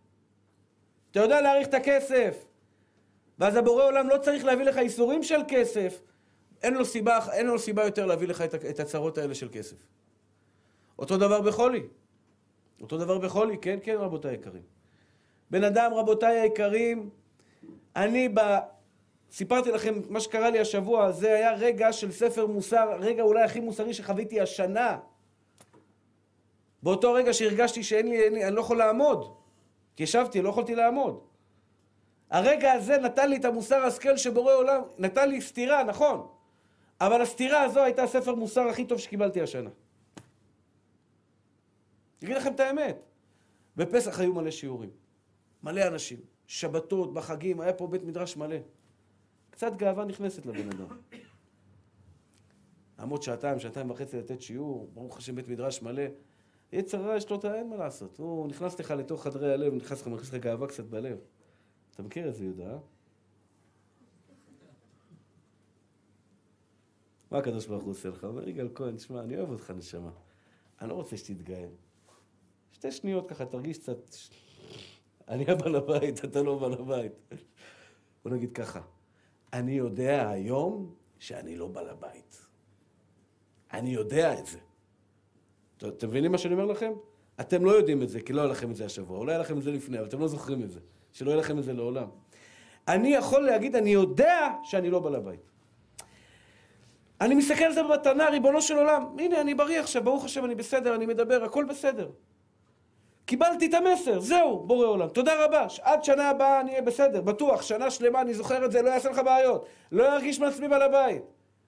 [1.11, 2.45] אתה יודע להעריך את הכסף.
[3.39, 6.01] ואז הבורא עולם לא צריך להביא לך איסורים של כסף.
[6.63, 9.77] אין לו סיבה, אין לו סיבה יותר להביא לך את הצרות האלה של כסף.
[10.99, 11.83] אותו דבר בחולי.
[12.81, 14.61] אותו דבר בחולי, כן, כן, רבותיי היקרים.
[15.51, 17.09] בן אדם, רבותיי היקרים,
[17.95, 18.39] אני ב...
[19.31, 23.59] סיפרתי לכם מה שקרה לי השבוע, זה היה רגע של ספר מוסר, רגע אולי הכי
[23.59, 24.99] מוסרי שחוויתי השנה.
[26.83, 29.33] באותו רגע שהרגשתי שאין לי, לי, אני לא יכול לעמוד.
[29.95, 31.19] כי ישבתי, לא יכולתי לעמוד.
[32.29, 36.27] הרגע הזה נתן לי את המוסר השכל שבורא עולם, נתן לי סתירה, נכון.
[37.01, 39.69] אבל הסתירה הזו הייתה הספר מוסר הכי טוב שקיבלתי השנה.
[42.21, 42.97] אני אגיד לכם את האמת.
[43.75, 44.89] בפסח היו מלא שיעורים.
[45.63, 46.17] מלא אנשים.
[46.47, 48.55] שבתות, בחגים, היה פה בית מדרש מלא.
[49.49, 50.87] קצת גאווה נכנסת לבן אדם.
[52.99, 56.03] לעמוד שעתיים, שעתיים וחצי לתת שיעור, ברוך השם בית מדרש מלא.
[56.71, 58.17] יצר רע יש לו, אין מה לעשות.
[58.17, 61.17] הוא נכנס לך לתוך חדרי הלב, נכנס לך, מכניס לך גאווה קצת בלב.
[61.97, 62.77] אתה מכיר את זה, יהודה?
[67.31, 68.23] מה הקדוש ברוך הוא עושה לך?
[68.23, 70.11] אומר, יגאל כהן, שמע, אני אוהב אותך, נשמה.
[70.81, 71.67] אני לא רוצה שתתגאה.
[72.71, 74.15] שתי שניות ככה, תרגיש קצת...
[75.27, 77.11] אני הבעל הבית, אתה לא בעל הבית.
[78.23, 78.81] בוא נגיד ככה,
[79.53, 82.47] אני יודע היום שאני לא בעל הבית.
[83.73, 84.59] אני יודע את זה.
[85.87, 86.91] אתם מבינים מה שאני אומר לכם?
[87.41, 89.17] אתם לא יודעים את זה, כי לא היה לכם את זה השבוע.
[89.17, 90.79] אולי היה לכם את זה לפני, אבל אתם לא זוכרים את זה.
[91.17, 92.07] שלא יהיה לכם את זה לעולם.
[92.87, 95.39] אני יכול להגיד, אני יודע שאני לא בעל הבית.
[97.21, 99.15] אני מסתכל על זה במתנה, ריבונו של עולם.
[99.19, 102.09] הנה, אני בריא עכשיו, ברוך השם, אני בסדר, אני מדבר, הכל בסדר.
[103.25, 105.09] קיבלתי את המסר, זהו, בורא עולם.
[105.09, 108.81] תודה רבה, עד שנה הבאה אני אהיה בסדר, בטוח, שנה שלמה אני זוכר את זה,
[108.81, 109.65] לא יעשה לך בעיות.
[109.91, 111.23] לא ארגיש מעצמי בעל הבית.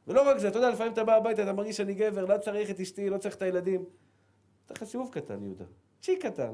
[0.07, 2.69] ולא רק זה, אתה יודע, לפעמים אתה בא הביתה, אתה מרגיש שאני גבר, לא צריך
[2.69, 3.85] את אשתי, לא צריך את הילדים.
[4.71, 5.65] לך סיבוב קטן, יהודה.
[6.01, 6.53] צ'י קטן.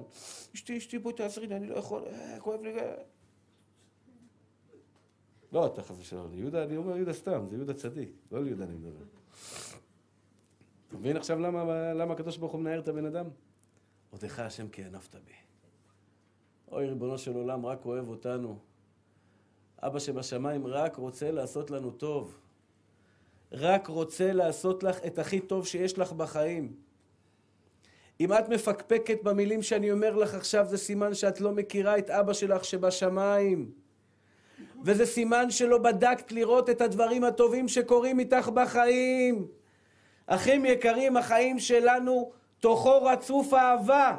[0.56, 2.74] אשתי, אשתי, בואי תעזרי לי, אני לא יכול, אה, כואב לי.
[5.52, 8.76] לא אתה חס ושלום, יהודה, אני אומר יהודה סתם, זה יהודה צדיק, לא ליהודה אני
[8.76, 9.06] מדבר.
[10.88, 13.26] אתה מבין עכשיו למה, למה הקדוש ברוך הוא מנער את הבן אדם?
[14.10, 15.32] עודך השם כי הנפת בי.
[16.72, 18.60] אוי, ריבונו של עולם, רק אוהב אותנו.
[19.80, 22.38] אבא שבשמיים רק רוצה לעשות לנו טוב.
[23.52, 26.76] רק רוצה לעשות לך את הכי טוב שיש לך בחיים.
[28.20, 32.34] אם את מפקפקת במילים שאני אומר לך עכשיו, זה סימן שאת לא מכירה את אבא
[32.34, 33.72] שלך שבשמיים.
[34.84, 39.48] וזה סימן שלא בדקת לראות את הדברים הטובים שקורים איתך בחיים.
[40.28, 44.18] אחים יקרים, החיים שלנו תוכו רצוף אהבה,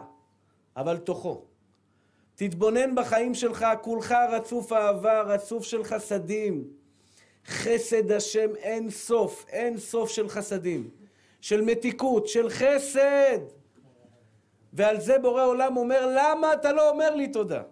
[0.77, 1.45] אבל תוכו.
[2.35, 6.65] תתבונן בחיים שלך, כולך רצוף אהבה, רצוף של חסדים.
[7.47, 10.91] חסד השם אין סוף, אין סוף של חסדים,
[11.41, 13.39] של מתיקות, של חסד.
[14.77, 17.63] ועל זה בורא עולם אומר, למה אתה לא אומר לי תודה?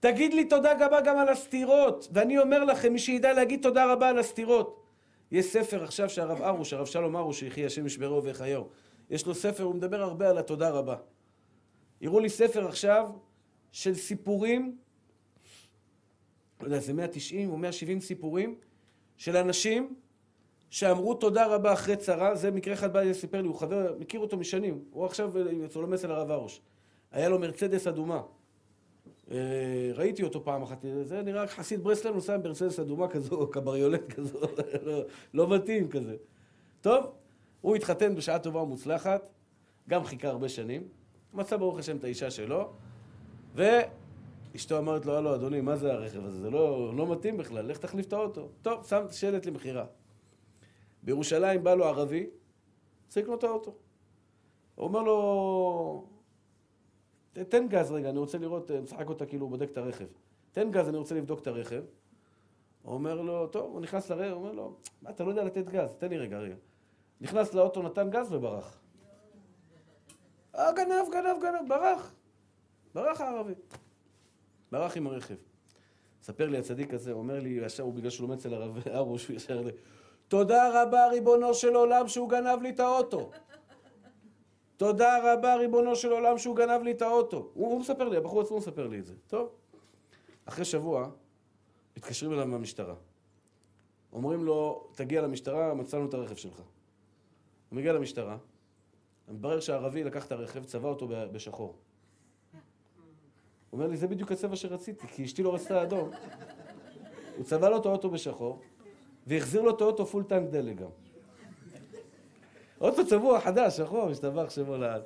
[0.00, 4.08] תגיד לי תודה רבה גם על הסתירות, ואני אומר לכם, מי שידע להגיד תודה רבה
[4.08, 4.82] על הסתירות.
[5.30, 8.62] יש ספר עכשיו שהרב ארוש, הרב שלום ארוש, שיחי השם ישברו ויחיו,
[9.10, 10.96] יש לו ספר, הוא מדבר הרבה על התודה רבה.
[12.02, 13.10] הראו לי ספר עכשיו
[13.72, 14.76] של סיפורים,
[16.60, 18.54] לא יודע, זה 190 או 170 סיפורים
[19.16, 19.94] של אנשים
[20.70, 24.36] שאמרו תודה רבה אחרי צרה, זה מקרה אחד בא לספר לי, הוא חבר, מכיר אותו
[24.36, 25.32] משנים, הוא עכשיו
[25.76, 26.60] לומד אצל הרב ארוש.
[27.12, 28.22] היה לו מרצדס אדומה.
[29.30, 29.36] אה,
[29.94, 34.08] ראיתי אותו פעם אחת, זה נראה רק חסיד ברסלב נוסע עם מרצדס אדומה כזו, קבריולט
[34.14, 34.38] כזו,
[34.82, 35.02] לא,
[35.34, 36.16] לא מתאים כזה.
[36.80, 37.12] טוב,
[37.60, 39.28] הוא התחתן בשעה טובה ומוצלחת,
[39.88, 40.82] גם חיכה הרבה שנים,
[41.34, 42.70] מצא ברוך השם את האישה שלו,
[43.54, 46.40] ואשתו אמרת לו, הלו אדוני, מה זה הרכב הזה?
[46.40, 48.48] זה לא, לא מתאים בכלל, לך תחליף את האוטו.
[48.62, 49.84] טוב, שם שלט למכירה.
[51.02, 52.30] בירושלים בא לו ערבי,
[53.08, 53.74] צריך לקנות את האוטו.
[54.74, 56.06] הוא אומר לו,
[57.32, 60.06] תן גז רגע, אני רוצה לראות, משחק אותה כאילו הוא בודק את הרכב.
[60.52, 61.82] תן גז, אני רוצה לבדוק את הרכב.
[62.82, 65.68] הוא אומר לו, טוב, הוא נכנס לרכב, הוא אומר לו, מה, אתה לא יודע לתת
[65.68, 66.54] גז, תן לי רגע, רגע.
[67.20, 68.80] נכנס לאוטו, נתן גז וברח.
[70.54, 72.14] אה, גנב, גנב, גנב, ברח.
[72.94, 73.54] ברח הערבי.
[74.72, 75.34] ברח עם הרכב.
[76.22, 79.36] ספר לי הצדיק הזה, אומר לי, ישר הוא בגלל שהוא לומד אצל הרב ארוש, הוא
[79.36, 79.62] ישר
[80.30, 83.30] תודה רבה ריבונו של עולם שהוא גנב לי את האוטו.
[84.76, 87.50] תודה רבה ריבונו של עולם שהוא גנב לי את האוטו.
[87.54, 89.14] הוא, הוא מספר לי, הבחור עצמו מספר לי את זה.
[89.26, 89.48] טוב.
[90.44, 91.08] אחרי שבוע,
[91.96, 92.94] מתקשרים אליו מהמשטרה.
[94.12, 96.56] אומרים לו, תגיע למשטרה, מצאנו את הרכב שלך.
[96.56, 98.36] הוא מגיע למשטרה,
[99.28, 101.76] מתברר שהערבי לקח את הרכב, צבע אותו בשחור.
[103.70, 106.10] הוא אומר לי, זה בדיוק הצבע שרציתי, כי אשתי לא רצתה אדום.
[107.36, 108.60] הוא צבע לו את האוטו בשחור,
[109.30, 110.88] והחזיר לו את האוטו full tank דלק גם.
[112.80, 115.02] אוטו צבוע חדש, שחור, משתבח שמו לעד.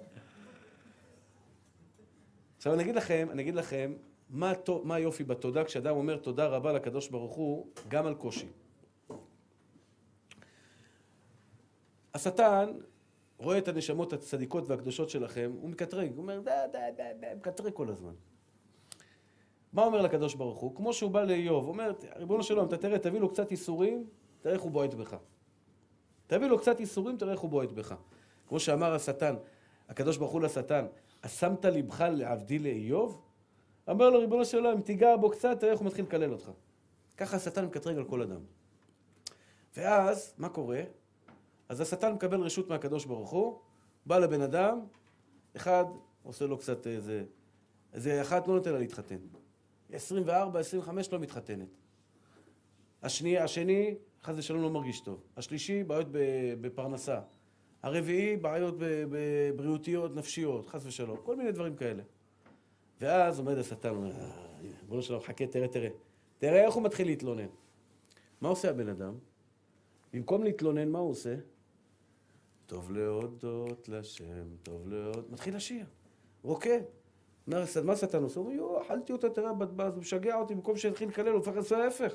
[2.57, 3.95] עכשיו אני אגיד לכם, אני אגיד לכם,
[4.31, 4.53] מה,
[4.85, 8.49] מה היופי בתודה כשאדם אומר תודה רבה לקדוש ברוך הוא, גם על קושי.
[12.14, 12.72] השטן
[13.39, 17.72] רואה את הנשמות הצדיקות והקדושות שלכם, הוא מקטרג, הוא אומר, דה, דה, דה, דה, מקטרג
[17.72, 18.14] כל הזמן.
[19.75, 20.77] מה אומר לקדוש ברוך הוא?
[20.77, 24.07] כמו שהוא בא לאיוב, אומר, ריבונו שלום, אתה תראה, תביא לו קצת ייסורים,
[24.41, 25.16] תראה איך הוא בועט בך.
[26.27, 27.95] תביא לו קצת ייסורים, תראה איך הוא בועט בך.
[28.49, 29.35] כמו שאמר השטן,
[29.89, 30.87] הקדוש ברוך הוא לשטן,
[31.20, 33.22] אשמת לבך לעבדי לאיוב?
[33.91, 36.51] אמר לו, ריבונו של עולם, תיגע בו קצת, תראה איך הוא מתחיל לקלל אותך.
[37.16, 38.41] ככה השטן מקטרג על כל אדם.
[39.77, 40.81] ואז, מה קורה?
[41.68, 43.59] אז השטן מקבל רשות מהקדוש ברוך הוא,
[44.07, 44.81] בא לבן אדם,
[45.57, 45.85] אחד
[46.22, 47.25] עושה לו קצת איזה...
[47.93, 49.18] איזה אחת לא נותן לה להתחתן.
[49.95, 51.69] 24, 25 לא מתחתנת.
[53.03, 55.23] השני, השני, חס ושלום לא מרגיש טוב.
[55.37, 56.07] השלישי, בעיות
[56.61, 57.21] בפרנסה.
[57.83, 58.75] הרביעי, בעיות
[59.57, 61.17] בריאותיות, נפשיות, חס ושלום.
[61.23, 62.03] כל מיני דברים כאלה.
[63.01, 64.31] ואז עומד השטן, אומר, אה,
[64.89, 65.89] בוא נשלם, חכה, תראה, תראה.
[66.39, 67.47] תראה איך הוא מתחיל להתלונן.
[68.41, 69.15] מה עושה הבן אדם?
[70.13, 71.35] במקום להתלונן, מה הוא עושה?
[72.67, 75.31] טוב להודות לשם, טוב להודות...
[75.31, 75.87] מתחיל לשיר,
[76.43, 76.83] רוקד.
[77.47, 78.41] אומר, מה השטן עושה?
[78.41, 79.51] הוא אומר, יואו, אכלתי אותה, תראה,
[79.95, 82.13] זה משגע אותי, במקום שיתחיל לקלל, הוא הופך לעשות ההפך.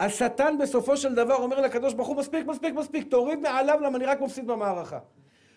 [0.00, 4.06] השטן בסופו של דבר אומר לקדוש ברוך הוא, מספיק, מספיק, מספיק, תוריד מעליו למה אני
[4.06, 4.98] רק מפסיד במערכה.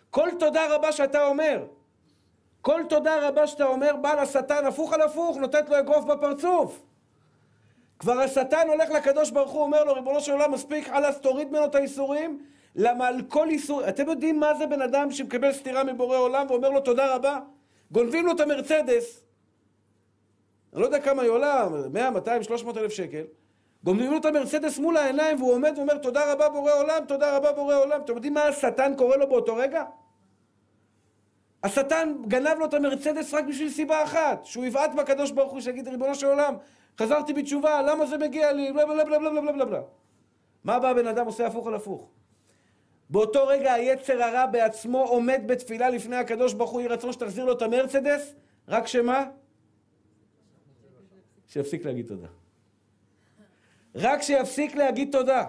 [0.10, 1.66] כל תודה רבה שאתה אומר,
[2.62, 6.82] כל תודה רבה שאתה אומר, בא לשטן הפוך על הפוך, נותנת לו אגרוף בפרצוף.
[8.00, 11.66] כבר השטן הולך לקדוש ברוך הוא, אומר לו, ריבונו של עולם, מספיק, חלאס, תוריד ממנו
[11.66, 12.44] את האיסורים,
[12.76, 13.90] למה על כל איסור...
[13.90, 17.40] אתם יודעים מה זה בן אדם שמקבל סטירה מבורא עולם ואומר לו תודה רבה?
[17.92, 19.24] גונבים לו את המרצדס,
[20.74, 23.24] אני לא יודע כמה היא עולה, 100, 200, 300 אלף שקל,
[23.84, 27.52] גונבים לו את המרצדס מול העיניים והוא עומד ואומר תודה רבה בורא עולם, תודה רבה
[27.52, 28.02] בורא עולם.
[28.02, 29.84] אתם יודעים מה השטן קורא לו באותו רגע?
[31.64, 35.88] השטן גנב לו את המרצדס רק בשביל סיבה אחת, שהוא יבעט בקדוש ברוך הוא, שיגיד
[35.88, 36.56] ריבונו של עולם,
[37.00, 39.82] חזרתי בתשובה, למה זה מגיע לי, בלה בלה בלה בלה בלה בלה
[40.64, 42.10] מה בא הבן אדם עושה הפוך על הפוך?
[43.10, 47.54] באותו רגע היצר הרע בעצמו עומד בתפילה לפני הקדוש ברוך הוא, יהי רצון שתחזיר לו
[47.54, 48.34] את המרצדס,
[48.68, 49.26] רק שמה?
[51.48, 52.28] שיפסיק להגיד תודה.
[53.96, 55.46] רק שיפסיק להגיד תודה.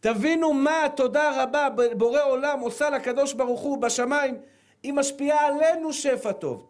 [0.00, 4.40] תבינו מה התודה רבה בורא עולם עושה לקדוש ברוך הוא בשמיים,
[4.82, 6.66] היא משפיעה עלינו שפע טוב.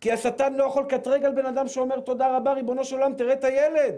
[0.00, 3.32] כי השטן לא יכול לקטרג על בן אדם שאומר תודה רבה, ריבונו של עולם, תראה
[3.32, 3.94] את הילד.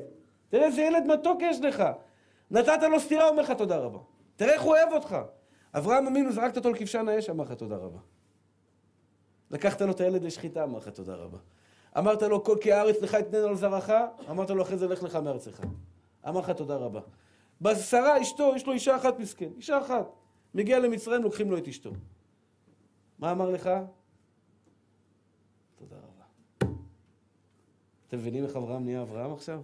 [0.49, 1.85] תראה איזה ילד מתוק יש לך.
[2.51, 3.99] נתת לו סטירה, אומר לך תודה רבה.
[4.37, 5.17] תראה איך הוא אוהב אותך.
[5.75, 7.99] אברהם אמינו, זרקת אותו לכבשן האש, אמר לך תודה רבה.
[9.51, 11.39] לקחת לו את הילד לשחיטה, אמר לך תודה רבה.
[11.99, 13.91] אמרת לו, כל כי הארץ לך אתננו על זרעך,
[14.31, 15.61] אמרת לו, אחרי זה לך לך מארצך.
[16.29, 17.01] אמר לך תודה רבה.
[17.61, 20.07] בשרה, אשתו, יש לו אישה אחת מסכן, אישה אחת.
[20.55, 21.91] מגיע למצרים, לוקחים לו את אשתו.
[23.19, 23.71] מה אמר לך?
[25.77, 26.73] תודה רבה.
[28.09, 29.61] אתם מבינים איך אברהם נהיה אברהם עכשיו?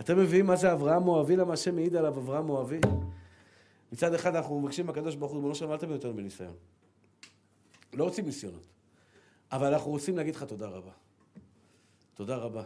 [0.00, 2.80] אתם מבינים מה זה אברהם מואבי, למה השם מעיד עליו אברהם מואבי?
[3.92, 6.54] מצד אחד אנחנו מבקשים מהקדוש ברוך הוא, ריבונו שלום, אל תביא אותנו בניסיון.
[7.92, 8.66] לא רוצים ניסיונות.
[9.52, 10.92] אבל אנחנו רוצים להגיד לך תודה רבה.
[12.14, 12.64] תודה רבה.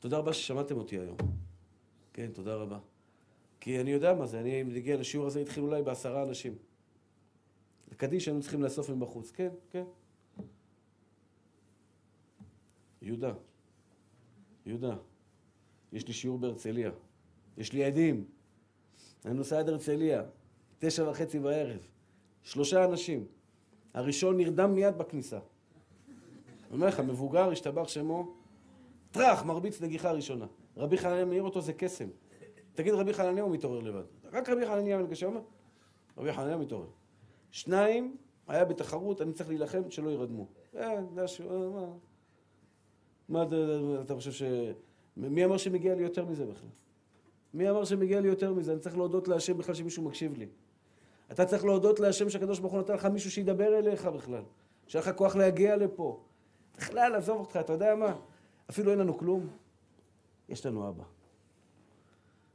[0.00, 1.16] תודה רבה ששמעתם אותי היום.
[2.12, 2.78] כן, תודה רבה.
[3.60, 6.54] כי אני יודע מה זה, אני מגיע לשיעור הזה, התחיל אולי בעשרה אנשים.
[7.96, 9.30] קדיש היינו צריכים לאסוף מבחוץ.
[9.30, 9.84] כן, כן.
[13.02, 13.32] יהודה,
[14.66, 14.96] יהודה,
[15.92, 16.90] יש לי שיעור בהרצליה.
[17.58, 18.24] יש לי עדים.
[19.24, 20.22] אני נוסע עד הרצליה,
[20.78, 21.86] תשע וחצי בערב.
[22.42, 23.24] שלושה אנשים.
[23.94, 25.38] הראשון נרדם מיד בכניסה.
[25.38, 28.34] אני אומר לך, מבוגר, השתבח שמו,
[29.10, 30.46] טראח, מרביץ נגיחה ראשונה.
[30.76, 32.08] רבי חנניה מעיר אותו, זה קסם.
[32.74, 34.02] תגיד רבי חנניה, הוא מתעורר לבד.
[34.32, 35.40] רק רבי חנניה מנגשה אומר,
[36.18, 36.88] רבי חנניה מתעורר.
[37.50, 38.16] שניים,
[38.48, 40.46] היה בתחרות, אני צריך להילחם שלא ירדמו.
[40.76, 41.86] אה, זה השיעור, מה?
[43.28, 43.44] מה
[44.00, 44.42] אתה חושב ש...
[45.16, 46.68] מי אמר שמגיע לי יותר מזה בכלל?
[47.54, 48.72] מי אמר שמגיע לי יותר מזה?
[48.72, 50.48] אני צריך להודות להשם בכלל שמישהו מקשיב לי.
[51.32, 54.42] אתה צריך להודות להשם שהקדוש ברוך הוא נתן לך מישהו שידבר אליך בכלל.
[54.86, 56.20] שיהיה לך כוח להגיע לפה.
[56.78, 58.16] בכלל, עזוב אותך, אתה יודע מה?
[58.70, 59.48] אפילו אין לנו כלום.
[60.48, 61.04] יש לנו אבא.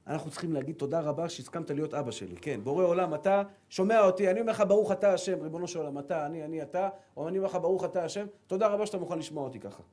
[0.07, 2.35] אנחנו צריכים להגיד תודה רבה שהסכמת להיות אבא שלי.
[2.35, 5.99] כן, בורא עולם, אתה שומע אותי, אני אומר לך ברוך אתה השם, ריבונו של עולם,
[5.99, 9.19] אתה, אני, אני, אתה, או אני אומר לך ברוך אתה השם, תודה רבה שאתה מוכן
[9.19, 9.83] לשמוע אותי ככה.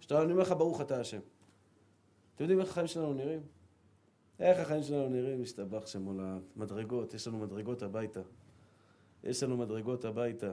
[0.00, 1.20] שאתה, אני אומר לך ברוך אתה השם.
[2.34, 3.40] אתם יודעים איך החיים שלנו נראים?
[4.40, 5.42] איך החיים שלנו נראים?
[5.42, 6.38] משתבח שם עולה.
[6.56, 8.20] מדרגות, יש לנו מדרגות הביתה.
[9.24, 10.52] יש לנו מדרגות הביתה.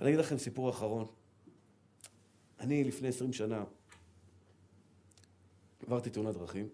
[0.00, 1.06] אני אגיד לכם סיפור אחרון.
[2.60, 3.64] אני לפני עשרים שנה
[5.86, 6.68] עברתי תאונת דרכים,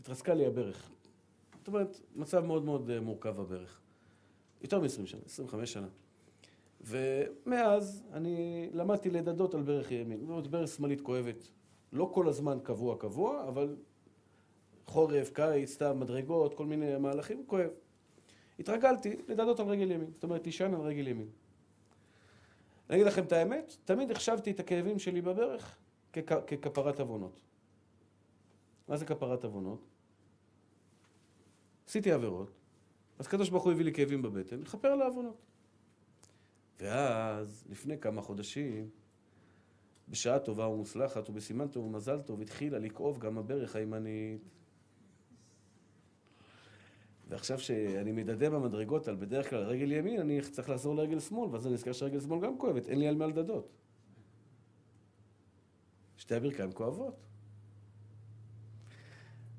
[0.00, 0.90] והתרסקה לי הברך.
[1.58, 3.80] זאת אומרת, מצב מאוד מאוד אה, מורכב בברך.
[4.62, 5.88] יותר מ-20 שנה, 25 שנה.
[6.80, 10.20] ומאז אני למדתי לדדות על ברך ימין.
[10.20, 11.48] זאת אומרת, ברך שמאלית כואבת.
[11.92, 13.76] לא כל הזמן קבוע קבוע, אבל
[14.86, 17.70] חורף, קיץ, סתם מדרגות, כל מיני מהלכים, כואב.
[18.58, 21.28] התרגלתי לדדות על רגל ימין, זאת אומרת, תישן על רגל ימין.
[22.90, 25.78] אני אגיד לכם את האמת, תמיד החשבתי את הכאבים שלי בברך
[26.12, 27.40] ככ, ככפרת עוונות.
[28.88, 29.84] מה זה כפרת עוונות?
[31.86, 32.50] עשיתי עבירות,
[33.18, 35.36] אז קדוש ברוך הוא הביא לי כאבים בבטן, לכפר על העוונות.
[36.80, 38.90] ואז, לפני כמה חודשים,
[40.10, 44.40] בשעה טובה ומוצלחת ובסימן טוב ומזל טוב התחילה לכאוב גם הברך הימנית.
[47.28, 51.66] ועכשיו שאני מדדה במדרגות על בדרך כלל רגל ימין, אני צריך לחזור לרגל שמאל, ואז
[51.66, 53.72] אני נזכר שרגל שמאל גם כואבת, אין לי על מה לדדות.
[56.16, 57.26] שתי הברכיים כואבות.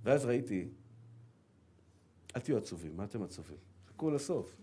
[0.03, 0.69] ואז ראיתי,
[2.35, 3.57] אל תהיו עצובים, מה אתם עצובים?
[3.87, 4.57] חכו לסוף.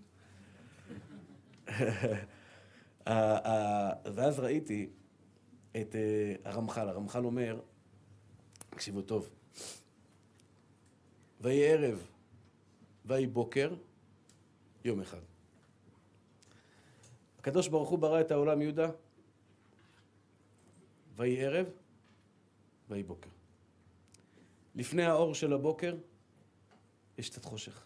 [4.14, 4.90] ואז ראיתי
[5.80, 6.88] את אה, הרמח"ל.
[6.88, 7.60] הרמח"ל אומר,
[8.70, 9.30] תקשיבו טוב,
[11.40, 12.06] ויהי ערב,
[13.04, 13.74] ויהי בוקר,
[14.84, 15.20] יום אחד.
[17.38, 18.90] הקדוש ברוך הוא ברא את העולם יהודה,
[21.16, 21.66] ויהי ערב,
[22.88, 23.30] ויהי בוקר.
[24.74, 25.96] לפני האור של הבוקר
[27.18, 27.84] יש קצת חושך.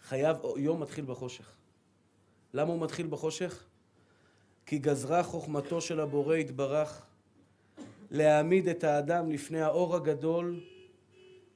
[0.00, 1.56] חייב, יום מתחיל בחושך.
[2.54, 3.67] למה הוא מתחיל בחושך?
[4.68, 7.02] כי גזרה חוכמתו של הבורא יתברך
[8.10, 10.60] להעמיד את האדם לפני האור הגדול,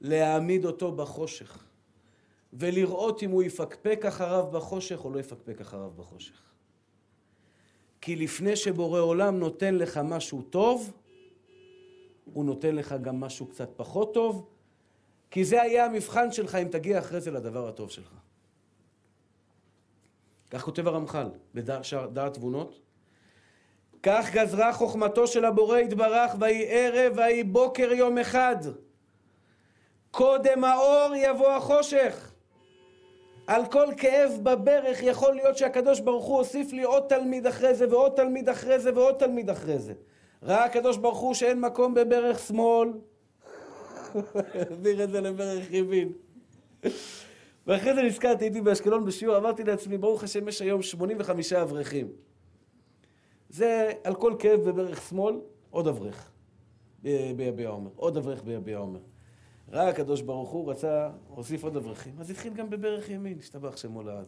[0.01, 1.65] להעמיד אותו בחושך,
[2.53, 6.41] ולראות אם הוא יפקפק אחריו בחושך או לא יפקפק אחריו בחושך.
[8.01, 10.93] כי לפני שבורא עולם נותן לך משהו טוב,
[12.33, 14.47] הוא נותן לך גם משהו קצת פחות טוב,
[15.31, 18.15] כי זה היה המבחן שלך אם תגיע אחרי זה לדבר הטוב שלך.
[20.51, 22.83] כך כותב הרמח"ל בדעת תבונות.
[24.03, 28.57] כך גזרה חוכמתו של הבורא יתברך, ויהי ערב ויהי בוקר יום אחד.
[30.11, 32.32] קודם האור יבוא החושך.
[33.46, 37.88] על כל כאב בברך יכול להיות שהקדוש ברוך הוא הוסיף לי עוד תלמיד אחרי זה
[37.90, 39.92] ועוד תלמיד אחרי זה ועוד תלמיד אחרי זה.
[40.42, 42.92] ראה הקדוש ברוך הוא שאין מקום בברך שמאל,
[44.55, 46.12] העביר את זה לברך ימין.
[47.66, 52.09] ואחרי זה נזכרתי, הייתי באשקלון בשיעור, אמרתי לעצמי, ברוך השם, יש היום 85 אברכים.
[53.53, 55.40] זה על כל כאב בברך שמאל,
[55.70, 56.30] עוד אברך
[57.36, 59.00] ביביע עומר, עוד אברך ביביע עומר.
[59.68, 64.03] ראה הקדוש ברוך הוא, רצה להוסיף עוד אברכים, אז התחיל גם בברך ימין, השתבח שמו
[64.03, 64.26] לעד.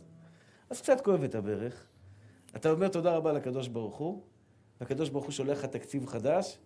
[0.71, 1.87] אז קצת כואב את הברך.
[2.57, 4.23] אתה אומר תודה רבה לקדוש ברוך הוא,
[4.81, 6.59] והקדוש ברוך הוא שולח לך תקציב חדש,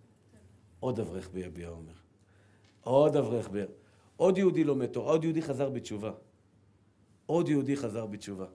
[0.79, 1.93] עוד אברך ביביע עומר.
[2.81, 3.65] עוד אברך ב...
[4.17, 6.11] עוד יהודי לומד תורה, עוד יהודי חזר בתשובה.
[7.25, 8.45] עוד יהודי חזר בתשובה.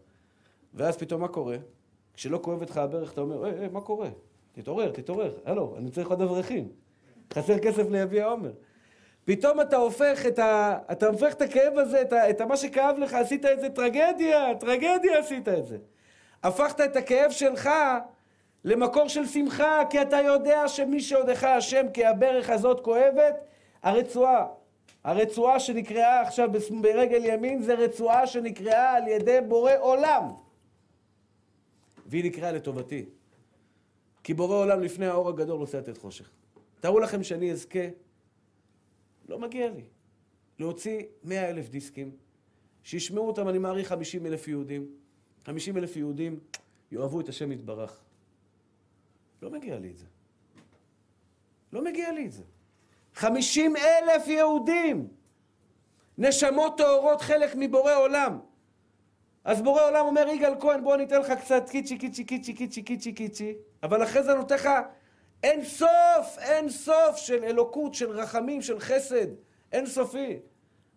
[0.75, 1.57] ואז פתאום מה קורה?
[2.15, 4.09] כשלא כואב לך הברך, אתה אומר, היי, היי, מה קורה?
[4.53, 5.35] תתעורר, תתעורר.
[5.45, 6.69] הלו, אני צריך עוד אברכים.
[7.35, 8.53] חסר כסף ליביע עומר.
[9.25, 10.79] פתאום אתה הופך את ה...
[10.93, 12.31] אתה הופך את הכאב הזה, את, ה...
[12.31, 15.77] את מה שכאב לך, עשית את זה טרגדיה, טרגדיה עשית את זה.
[16.43, 17.71] הפכת את הכאב שלך
[18.65, 23.35] למקור של שמחה, כי אתה יודע שמי שעודך השם כי הברך הזאת כואבת,
[23.83, 24.47] הרצועה.
[25.05, 26.51] הרצועה שנקראה עכשיו
[26.83, 30.44] ברגל ימין זה רצועה שנקראה על ידי בורא עולם.
[32.07, 33.05] והיא נקראה לטובתי.
[34.23, 36.31] כי בורא עולם לפני האור הגדול רוצה לתת חושך.
[36.81, 37.89] תארו לכם שאני אזכה,
[39.29, 39.85] לא מגיע לי,
[40.59, 42.11] להוציא מאה אלף דיסקים,
[42.83, 44.89] שישמעו אותם, אני מעריך, חמישים אלף יהודים.
[45.45, 46.41] חמישים אלף יהודים
[46.93, 48.01] יאהבו את השם יתברך.
[49.43, 50.07] לא מגיע לי את זה.
[51.73, 52.43] לא מגיע לי את זה.
[53.15, 55.09] חמישים אלף יהודים,
[56.19, 58.39] נשמות טהורות, חלק מבורא עולם.
[59.45, 63.13] אז בורא עולם אומר, יגאל כהן, בוא ניתן לך קצת קיצ'י, קיצ'י, קיצ'י, קיצ'י, קיצ'י,
[63.13, 64.69] קיצ'י, אבל אחרי זה נותן לך
[65.43, 69.27] אין סוף, אין סוף של אלוקות, של רחמים, של חסד,
[69.73, 70.39] אין סופי.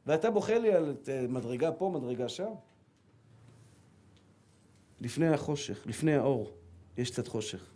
[0.06, 0.96] ואתה בוכה לי על
[1.30, 2.52] מדרגה פה, מדרגה שם?
[5.02, 6.52] לפני החושך, לפני האור,
[6.98, 7.70] יש קצת חושך.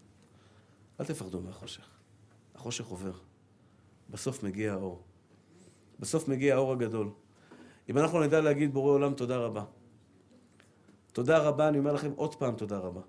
[1.00, 1.88] אל תפחדו מהחושך.
[2.56, 3.14] החושך עובר.
[4.10, 5.02] בסוף מגיע האור.
[6.00, 7.10] בסוף מגיע האור הגדול.
[7.90, 9.64] אם אנחנו נדע להגיד בורא עולם תודה רבה.
[11.14, 13.02] תודה רבה, אני אומר לכם עוד פעם תודה רבה.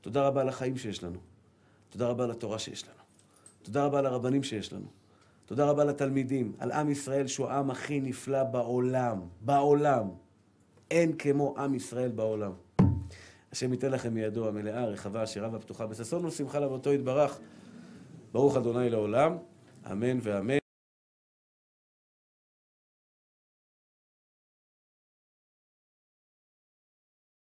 [0.00, 1.18] תודה רבה על החיים שיש לנו.
[1.90, 2.98] תודה רבה על התורה שיש לנו.
[3.62, 4.86] תודה רבה על הרבנים שיש לנו.
[5.46, 9.20] תודה רבה לתלמידים, על עם ישראל שהוא העם הכי נפלא בעולם.
[9.40, 10.08] בעולם.
[10.90, 12.52] אין כמו עם ישראל בעולם.
[13.52, 17.38] השם ייתן לכם מידו המלאה, רחבה, עשירה והפתוחה, בששון ושמחה לבותו יתברך.
[18.32, 19.36] ברוך אדוני לעולם,
[19.92, 20.63] אמן ואמן.